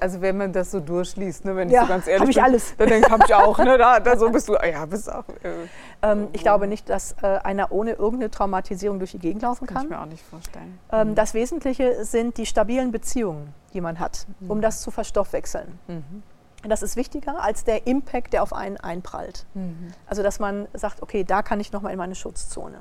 also 0.00 0.20
wenn 0.20 0.36
man 0.36 0.52
das 0.52 0.70
so 0.70 0.80
durchliest, 0.80 1.44
ne, 1.44 1.56
wenn 1.56 1.68
ja, 1.68 1.82
ich 1.82 1.88
so 1.88 1.92
ganz 1.92 2.06
ehrlich 2.06 2.28
ich 2.30 2.36
bin, 2.36 2.44
alles. 2.44 2.74
dann 2.76 2.88
denke 2.88 3.08
ich, 3.14 3.24
ich 3.24 3.34
auch, 3.34 3.58
ne, 3.58 3.78
da, 3.78 4.00
da 4.00 4.16
so 4.16 4.30
bist 4.30 4.48
du, 4.48 4.54
ja, 4.54 4.86
bist 4.86 5.10
auch. 5.12 5.24
Äh, 5.42 5.68
ähm, 6.02 6.28
ich 6.32 6.42
glaube 6.42 6.66
nicht, 6.66 6.88
dass 6.88 7.16
äh, 7.22 7.26
einer 7.26 7.72
ohne 7.72 7.92
irgendeine 7.92 8.30
Traumatisierung 8.30 8.98
durch 8.98 9.12
die 9.12 9.18
Gegend 9.18 9.42
laufen 9.42 9.66
kann. 9.66 9.76
Kann 9.76 9.84
ich 9.84 9.90
mir 9.90 10.00
auch 10.00 10.06
nicht 10.06 10.24
vorstellen. 10.24 10.78
Ähm, 10.92 11.10
mhm. 11.10 11.14
Das 11.14 11.34
Wesentliche 11.34 12.04
sind 12.04 12.36
die 12.36 12.46
stabilen 12.46 12.92
Beziehungen, 12.92 13.54
die 13.72 13.80
man 13.80 13.98
hat, 13.98 14.26
um 14.48 14.58
mhm. 14.58 14.62
das 14.62 14.82
zu 14.82 14.90
verstoffwechseln. 14.90 15.78
Mhm. 15.88 16.22
Das 16.62 16.82
ist 16.82 16.96
wichtiger 16.96 17.42
als 17.42 17.64
der 17.64 17.86
Impact, 17.86 18.32
der 18.32 18.42
auf 18.42 18.52
einen 18.52 18.76
einprallt. 18.76 19.46
Mhm. 19.54 19.88
Also 20.06 20.22
dass 20.22 20.40
man 20.40 20.68
sagt, 20.74 21.02
okay, 21.02 21.24
da 21.24 21.42
kann 21.42 21.60
ich 21.60 21.72
nochmal 21.72 21.92
in 21.92 21.98
meine 21.98 22.14
Schutzzone. 22.14 22.80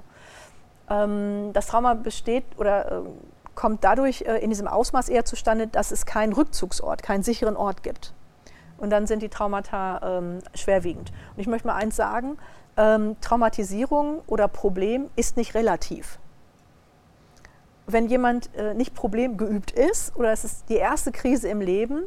Ähm, 0.89 1.51
das 1.53 1.67
Trauma 1.67 1.93
besteht 1.93 2.43
oder 2.57 2.91
äh, 2.91 3.01
kommt 3.59 3.83
dadurch 3.83 4.21
äh, 4.21 4.37
in 4.37 4.51
diesem 4.51 4.69
Ausmaß 4.69 5.09
eher 5.09 5.25
zustande, 5.25 5.67
dass 5.67 5.91
es 5.91 6.05
keinen 6.05 6.31
Rückzugsort, 6.31 7.03
keinen 7.03 7.23
sicheren 7.23 7.57
Ort 7.57 7.83
gibt. 7.83 8.13
Und 8.77 8.89
dann 8.89 9.05
sind 9.05 9.21
die 9.21 9.27
Traumata 9.27 10.19
ähm, 10.19 10.39
schwerwiegend. 10.55 11.11
Und 11.35 11.41
ich 11.41 11.47
möchte 11.47 11.67
mal 11.67 11.75
eins 11.75 11.97
sagen, 11.97 12.37
ähm, 12.77 13.17
Traumatisierung 13.19 14.21
oder 14.27 14.47
Problem 14.47 15.09
ist 15.17 15.35
nicht 15.35 15.55
relativ. 15.55 16.19
Wenn 17.85 18.07
jemand 18.07 18.49
äh, 18.55 18.73
nicht 18.75 18.95
problemgeübt 18.95 19.71
ist 19.71 20.15
oder 20.15 20.31
es 20.31 20.45
ist 20.45 20.69
die 20.69 20.77
erste 20.77 21.11
Krise 21.11 21.49
im 21.49 21.59
Leben, 21.59 22.03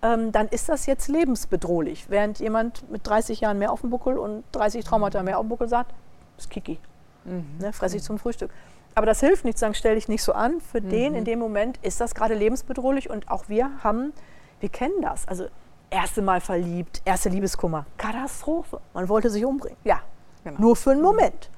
ähm, 0.00 0.32
dann 0.32 0.48
ist 0.48 0.70
das 0.70 0.86
jetzt 0.86 1.08
lebensbedrohlich. 1.08 2.08
Während 2.08 2.38
jemand 2.38 2.90
mit 2.90 3.06
30 3.06 3.42
Jahren 3.42 3.58
mehr 3.58 3.70
auf 3.70 3.82
dem 3.82 3.90
Buckel 3.90 4.16
und 4.16 4.44
30 4.52 4.82
Traumata 4.82 5.22
mehr 5.22 5.36
auf 5.38 5.44
dem 5.44 5.50
Buckel 5.50 5.68
sagt, 5.68 5.92
ist 6.38 6.48
Kiki, 6.48 6.78
mhm. 7.26 7.44
ne, 7.58 7.74
fresse 7.74 7.98
ich 7.98 8.02
zum 8.02 8.18
Frühstück. 8.18 8.50
Aber 8.96 9.04
das 9.04 9.20
hilft 9.20 9.44
nicht, 9.44 9.58
zu 9.58 9.60
sagen, 9.60 9.74
stell 9.74 9.94
dich 9.94 10.08
nicht 10.08 10.22
so 10.22 10.32
an. 10.32 10.60
Für 10.60 10.80
mhm. 10.80 10.88
den 10.88 11.14
in 11.14 11.24
dem 11.24 11.38
Moment 11.38 11.78
ist 11.82 12.00
das 12.00 12.14
gerade 12.14 12.34
lebensbedrohlich 12.34 13.10
und 13.10 13.30
auch 13.30 13.44
wir 13.48 13.70
haben, 13.84 14.14
wir 14.60 14.70
kennen 14.70 15.02
das. 15.02 15.28
Also 15.28 15.46
erste 15.90 16.22
Mal 16.22 16.40
verliebt, 16.40 17.02
erste 17.04 17.28
Liebeskummer, 17.28 17.84
Katastrophe. 17.98 18.80
Man 18.94 19.08
wollte 19.10 19.28
sich 19.28 19.44
umbringen. 19.44 19.76
Ja, 19.84 20.00
genau. 20.44 20.58
nur 20.58 20.76
für 20.76 20.92
einen 20.92 21.00
mhm. 21.00 21.06
Moment. 21.06 21.50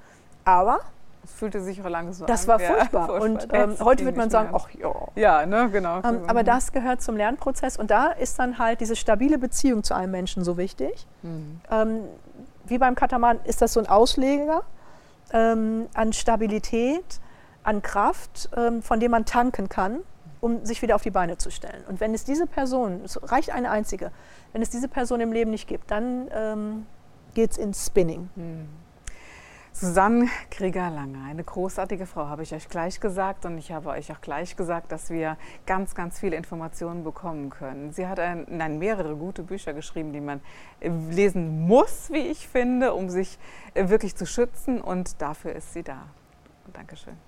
Aber 0.44 0.80
es 1.22 1.32
fühlte 1.32 1.60
sich 1.60 1.80
auch 1.80 1.88
lange 1.88 2.12
so 2.12 2.26
das 2.26 2.42
an. 2.42 2.48
war 2.48 2.58
furchtbar. 2.58 3.08
Ja, 3.08 3.18
furchtbar. 3.20 3.60
Und 3.62 3.78
ähm, 3.78 3.84
heute 3.86 4.04
wird 4.04 4.16
man 4.16 4.30
sagen, 4.30 4.50
ach 4.52 4.68
ja. 4.70 4.92
Ja, 5.14 5.46
ne, 5.46 5.70
genau. 5.70 5.98
Ähm, 6.02 6.22
aber 6.26 6.42
das 6.42 6.72
gehört 6.72 7.02
zum 7.02 7.16
Lernprozess 7.16 7.76
und 7.76 7.92
da 7.92 8.08
ist 8.08 8.38
dann 8.40 8.58
halt 8.58 8.80
diese 8.80 8.96
stabile 8.96 9.38
Beziehung 9.38 9.84
zu 9.84 9.94
einem 9.94 10.10
Menschen 10.10 10.42
so 10.42 10.56
wichtig. 10.56 11.06
Mhm. 11.22 11.60
Ähm, 11.70 12.00
wie 12.64 12.78
beim 12.78 12.96
Kataman 12.96 13.38
ist 13.44 13.62
das 13.62 13.74
so 13.74 13.80
ein 13.80 13.86
Ausleger 13.86 14.62
ähm, 15.32 15.86
an 15.94 16.12
Stabilität, 16.12 17.20
an 17.68 17.82
Kraft, 17.82 18.48
ähm, 18.56 18.82
von 18.82 18.98
dem 18.98 19.10
man 19.10 19.26
tanken 19.26 19.68
kann, 19.68 20.00
um 20.40 20.64
sich 20.64 20.80
wieder 20.80 20.94
auf 20.94 21.02
die 21.02 21.10
Beine 21.10 21.36
zu 21.36 21.50
stellen. 21.50 21.84
Und 21.86 22.00
wenn 22.00 22.14
es 22.14 22.24
diese 22.24 22.46
Person, 22.46 23.02
es 23.04 23.20
reicht 23.30 23.50
eine 23.50 23.70
einzige, 23.70 24.10
wenn 24.52 24.62
es 24.62 24.70
diese 24.70 24.88
Person 24.88 25.20
im 25.20 25.32
Leben 25.32 25.50
nicht 25.50 25.68
gibt, 25.68 25.90
dann 25.90 26.28
ähm, 26.32 26.86
geht 27.34 27.50
es 27.50 27.58
ins 27.58 27.86
Spinning. 27.86 28.30
Hm. 28.36 28.68
Susanne 29.74 30.28
Krieger-Lange, 30.50 31.18
eine 31.28 31.44
großartige 31.44 32.06
Frau, 32.06 32.26
habe 32.26 32.42
ich 32.42 32.54
euch 32.54 32.70
gleich 32.70 33.00
gesagt. 33.00 33.44
Und 33.44 33.58
ich 33.58 33.70
habe 33.70 33.90
euch 33.90 34.10
auch 34.10 34.22
gleich 34.22 34.56
gesagt, 34.56 34.90
dass 34.90 35.10
wir 35.10 35.36
ganz, 35.66 35.94
ganz 35.94 36.18
viele 36.18 36.36
Informationen 36.36 37.04
bekommen 37.04 37.50
können. 37.50 37.92
Sie 37.92 38.06
hat 38.06 38.18
ein, 38.18 38.46
nein, 38.48 38.78
mehrere 38.78 39.14
gute 39.14 39.42
Bücher 39.42 39.74
geschrieben, 39.74 40.14
die 40.14 40.22
man 40.22 40.40
äh, 40.80 40.88
lesen 40.88 41.66
muss, 41.66 42.10
wie 42.10 42.26
ich 42.28 42.48
finde, 42.48 42.94
um 42.94 43.10
sich 43.10 43.38
äh, 43.74 43.90
wirklich 43.90 44.16
zu 44.16 44.24
schützen. 44.24 44.80
Und 44.80 45.20
dafür 45.20 45.54
ist 45.54 45.74
sie 45.74 45.82
da. 45.82 46.06
Dankeschön. 46.72 47.27